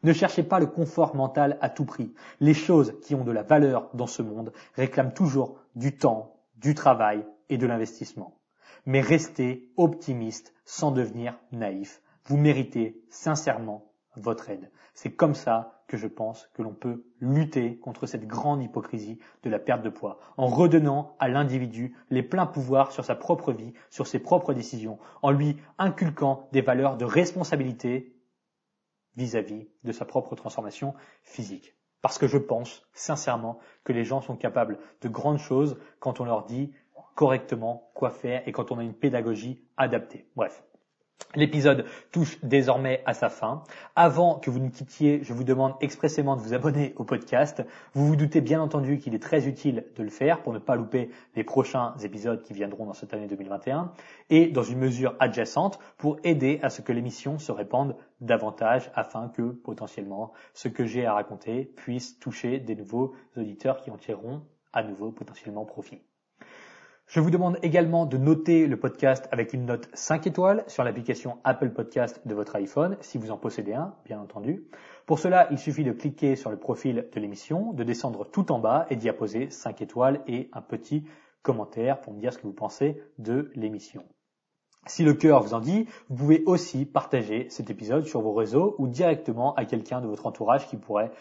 Ne 0.03 0.13
cherchez 0.13 0.43
pas 0.43 0.61
le 0.61 0.67
confort 0.67 1.13
mental 1.13 1.57
à 1.59 1.69
tout 1.69 1.85
prix. 1.85 2.13
Les 2.39 2.53
choses 2.53 2.95
qui 3.01 3.15
ont 3.15 3.25
de 3.25 3.31
la 3.31 3.43
valeur 3.43 3.89
dans 3.93 4.07
ce 4.07 4.21
monde 4.21 4.53
réclament 4.75 5.13
toujours 5.13 5.59
du 5.75 5.97
temps, 5.97 6.37
du 6.55 6.73
travail 6.73 7.25
et 7.49 7.57
de 7.57 7.67
l'investissement 7.67 8.40
mais 8.85 9.01
restez 9.01 9.69
optimiste 9.77 10.53
sans 10.65 10.91
devenir 10.91 11.37
naïf. 11.51 12.01
Vous 12.25 12.37
méritez 12.37 13.01
sincèrement 13.09 13.91
votre 14.15 14.49
aide. 14.49 14.71
C'est 14.93 15.11
comme 15.11 15.35
ça 15.35 15.83
que 15.87 15.97
je 15.97 16.07
pense 16.07 16.49
que 16.53 16.61
l'on 16.61 16.73
peut 16.73 17.03
lutter 17.19 17.77
contre 17.77 18.05
cette 18.05 18.25
grande 18.25 18.63
hypocrisie 18.63 19.19
de 19.43 19.49
la 19.49 19.59
perte 19.59 19.81
de 19.81 19.89
poids, 19.89 20.19
en 20.37 20.47
redonnant 20.47 21.15
à 21.19 21.27
l'individu 21.27 21.95
les 22.09 22.23
pleins 22.23 22.45
pouvoirs 22.45 22.91
sur 22.91 23.03
sa 23.03 23.15
propre 23.15 23.51
vie, 23.51 23.73
sur 23.89 24.07
ses 24.07 24.19
propres 24.19 24.53
décisions, 24.53 24.99
en 25.21 25.31
lui 25.31 25.57
inculquant 25.77 26.47
des 26.51 26.61
valeurs 26.61 26.97
de 26.97 27.05
responsabilité 27.05 28.15
vis-à-vis 29.15 29.67
de 29.83 29.91
sa 29.91 30.05
propre 30.05 30.35
transformation 30.35 30.93
physique. 31.23 31.75
Parce 32.01 32.17
que 32.17 32.27
je 32.27 32.37
pense 32.37 32.87
sincèrement 32.93 33.59
que 33.83 33.93
les 33.93 34.05
gens 34.05 34.21
sont 34.21 34.35
capables 34.35 34.79
de 35.01 35.09
grandes 35.09 35.39
choses 35.39 35.77
quand 35.99 36.19
on 36.19 36.25
leur 36.25 36.45
dit 36.45 36.71
correctement 37.15 37.91
quoi 37.93 38.11
faire 38.11 38.41
et 38.47 38.51
quand 38.51 38.71
on 38.71 38.79
a 38.79 38.83
une 38.83 38.93
pédagogie 38.93 39.61
adaptée. 39.77 40.25
Bref. 40.35 40.63
L'épisode 41.35 41.85
touche 42.11 42.37
désormais 42.43 43.01
à 43.05 43.13
sa 43.13 43.29
fin. 43.29 43.63
Avant 43.95 44.35
que 44.35 44.49
vous 44.49 44.59
ne 44.59 44.69
quittiez, 44.69 45.23
je 45.23 45.33
vous 45.33 45.45
demande 45.45 45.75
expressément 45.79 46.35
de 46.35 46.41
vous 46.41 46.53
abonner 46.53 46.93
au 46.97 47.05
podcast. 47.05 47.63
Vous 47.93 48.05
vous 48.05 48.17
doutez 48.17 48.41
bien 48.41 48.61
entendu 48.61 48.97
qu'il 48.97 49.15
est 49.15 49.23
très 49.23 49.47
utile 49.47 49.85
de 49.95 50.03
le 50.03 50.09
faire 50.09 50.41
pour 50.41 50.51
ne 50.51 50.59
pas 50.59 50.75
louper 50.75 51.09
les 51.35 51.45
prochains 51.45 51.95
épisodes 52.03 52.43
qui 52.43 52.53
viendront 52.53 52.85
dans 52.85 52.93
cette 52.93 53.13
année 53.13 53.27
2021 53.27 53.93
et 54.29 54.47
dans 54.47 54.63
une 54.63 54.79
mesure 54.79 55.15
adjacente 55.19 55.79
pour 55.97 56.17
aider 56.25 56.59
à 56.63 56.69
ce 56.69 56.81
que 56.81 56.91
l'émission 56.91 57.39
se 57.39 57.53
répande 57.53 57.95
davantage 58.19 58.91
afin 58.93 59.29
que 59.29 59.51
potentiellement 59.51 60.33
ce 60.53 60.67
que 60.67 60.85
j'ai 60.85 61.05
à 61.05 61.13
raconter 61.13 61.63
puisse 61.63 62.19
toucher 62.19 62.59
des 62.59 62.75
nouveaux 62.75 63.13
auditeurs 63.37 63.81
qui 63.81 63.89
en 63.89 63.97
tireront 63.97 64.41
à 64.73 64.83
nouveau 64.83 65.11
potentiellement 65.11 65.65
profit. 65.65 66.01
Je 67.11 67.19
vous 67.19 67.29
demande 67.29 67.57
également 67.61 68.05
de 68.05 68.15
noter 68.15 68.67
le 68.67 68.79
podcast 68.79 69.27
avec 69.33 69.51
une 69.51 69.65
note 69.65 69.89
5 69.93 70.27
étoiles 70.27 70.63
sur 70.67 70.85
l'application 70.85 71.39
Apple 71.43 71.71
Podcast 71.71 72.21
de 72.25 72.33
votre 72.33 72.55
iPhone, 72.55 72.95
si 73.01 73.17
vous 73.17 73.31
en 73.31 73.37
possédez 73.37 73.73
un, 73.73 73.93
bien 74.05 74.17
entendu. 74.21 74.63
Pour 75.05 75.19
cela, 75.19 75.49
il 75.51 75.57
suffit 75.57 75.83
de 75.83 75.91
cliquer 75.91 76.37
sur 76.37 76.49
le 76.49 76.55
profil 76.55 77.09
de 77.11 77.19
l'émission, 77.19 77.73
de 77.73 77.83
descendre 77.83 78.23
tout 78.31 78.49
en 78.53 78.59
bas 78.59 78.85
et 78.89 78.95
d'y 78.95 79.09
apposer 79.09 79.49
5 79.49 79.81
étoiles 79.81 80.21
et 80.25 80.49
un 80.53 80.61
petit 80.61 81.03
commentaire 81.41 81.99
pour 81.99 82.13
me 82.13 82.19
dire 82.21 82.31
ce 82.31 82.37
que 82.37 82.47
vous 82.47 82.53
pensez 82.53 83.03
de 83.19 83.51
l'émission. 83.55 84.05
Si 84.87 85.03
le 85.03 85.13
cœur 85.13 85.43
vous 85.43 85.53
en 85.53 85.59
dit, 85.59 85.87
vous 86.07 86.15
pouvez 86.15 86.43
aussi 86.45 86.85
partager 86.85 87.49
cet 87.49 87.69
épisode 87.69 88.05
sur 88.05 88.21
vos 88.21 88.33
réseaux 88.33 88.73
ou 88.77 88.87
directement 88.87 89.53
à 89.55 89.65
quelqu'un 89.65 89.99
de 89.99 90.07
votre 90.07 90.27
entourage 90.27 90.65
qui 90.69 90.77
pourrait 90.77 91.11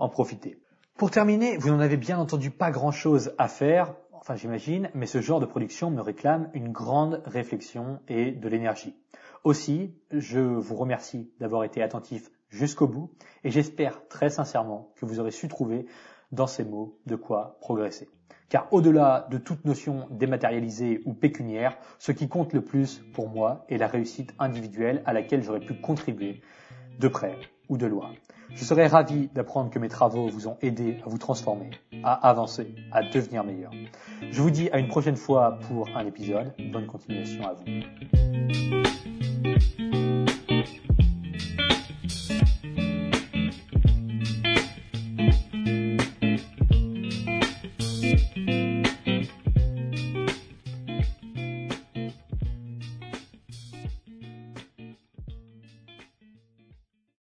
en 0.00 0.08
profiter. 0.08 0.58
Pour 0.96 1.10
terminer, 1.10 1.58
vous 1.58 1.68
n'en 1.68 1.80
avez 1.80 1.98
bien 1.98 2.18
entendu 2.18 2.50
pas 2.50 2.70
grand-chose 2.70 3.34
à 3.36 3.48
faire, 3.48 3.94
enfin 4.20 4.36
j'imagine, 4.36 4.90
mais 4.94 5.06
ce 5.06 5.20
genre 5.20 5.40
de 5.40 5.46
production 5.46 5.90
me 5.90 6.00
réclame 6.00 6.50
une 6.54 6.72
grande 6.72 7.22
réflexion 7.24 8.00
et 8.08 8.32
de 8.32 8.48
l'énergie. 8.48 8.94
Aussi, 9.44 9.94
je 10.10 10.40
vous 10.40 10.76
remercie 10.76 11.30
d'avoir 11.40 11.64
été 11.64 11.82
attentif 11.82 12.30
jusqu'au 12.48 12.86
bout 12.86 13.10
et 13.44 13.50
j'espère 13.50 14.06
très 14.08 14.30
sincèrement 14.30 14.92
que 14.96 15.06
vous 15.06 15.20
aurez 15.20 15.30
su 15.30 15.48
trouver 15.48 15.86
dans 16.32 16.46
ces 16.46 16.64
mots 16.64 16.98
de 17.06 17.16
quoi 17.16 17.58
progresser. 17.60 18.08
Car 18.48 18.72
au-delà 18.72 19.26
de 19.30 19.38
toute 19.38 19.64
notion 19.64 20.06
dématérialisée 20.10 21.02
ou 21.04 21.14
pécuniaire, 21.14 21.76
ce 21.98 22.12
qui 22.12 22.28
compte 22.28 22.52
le 22.52 22.62
plus 22.62 23.02
pour 23.12 23.28
moi 23.28 23.64
est 23.68 23.76
la 23.76 23.88
réussite 23.88 24.34
individuelle 24.38 25.02
à 25.04 25.12
laquelle 25.12 25.42
j'aurais 25.42 25.60
pu 25.60 25.74
contribuer 25.80 26.40
de 26.98 27.08
près 27.08 27.36
ou 27.68 27.76
de 27.76 27.86
loin. 27.86 28.12
Je 28.54 28.64
serais 28.64 28.86
ravi 28.86 29.28
d'apprendre 29.34 29.70
que 29.70 29.78
mes 29.78 29.88
travaux 29.88 30.28
vous 30.28 30.48
ont 30.48 30.56
aidé 30.62 30.98
à 31.04 31.08
vous 31.08 31.18
transformer, 31.18 31.70
à 32.02 32.12
avancer, 32.28 32.74
à 32.92 33.02
devenir 33.02 33.44
meilleur. 33.44 33.72
Je 34.30 34.40
vous 34.40 34.50
dis 34.50 34.70
à 34.70 34.78
une 34.78 34.88
prochaine 34.88 35.16
fois 35.16 35.58
pour 35.68 35.88
un 35.94 36.06
épisode. 36.06 36.52
Bonne 36.72 36.86
continuation 36.86 37.44
à 37.46 37.54
vous. 37.54 37.64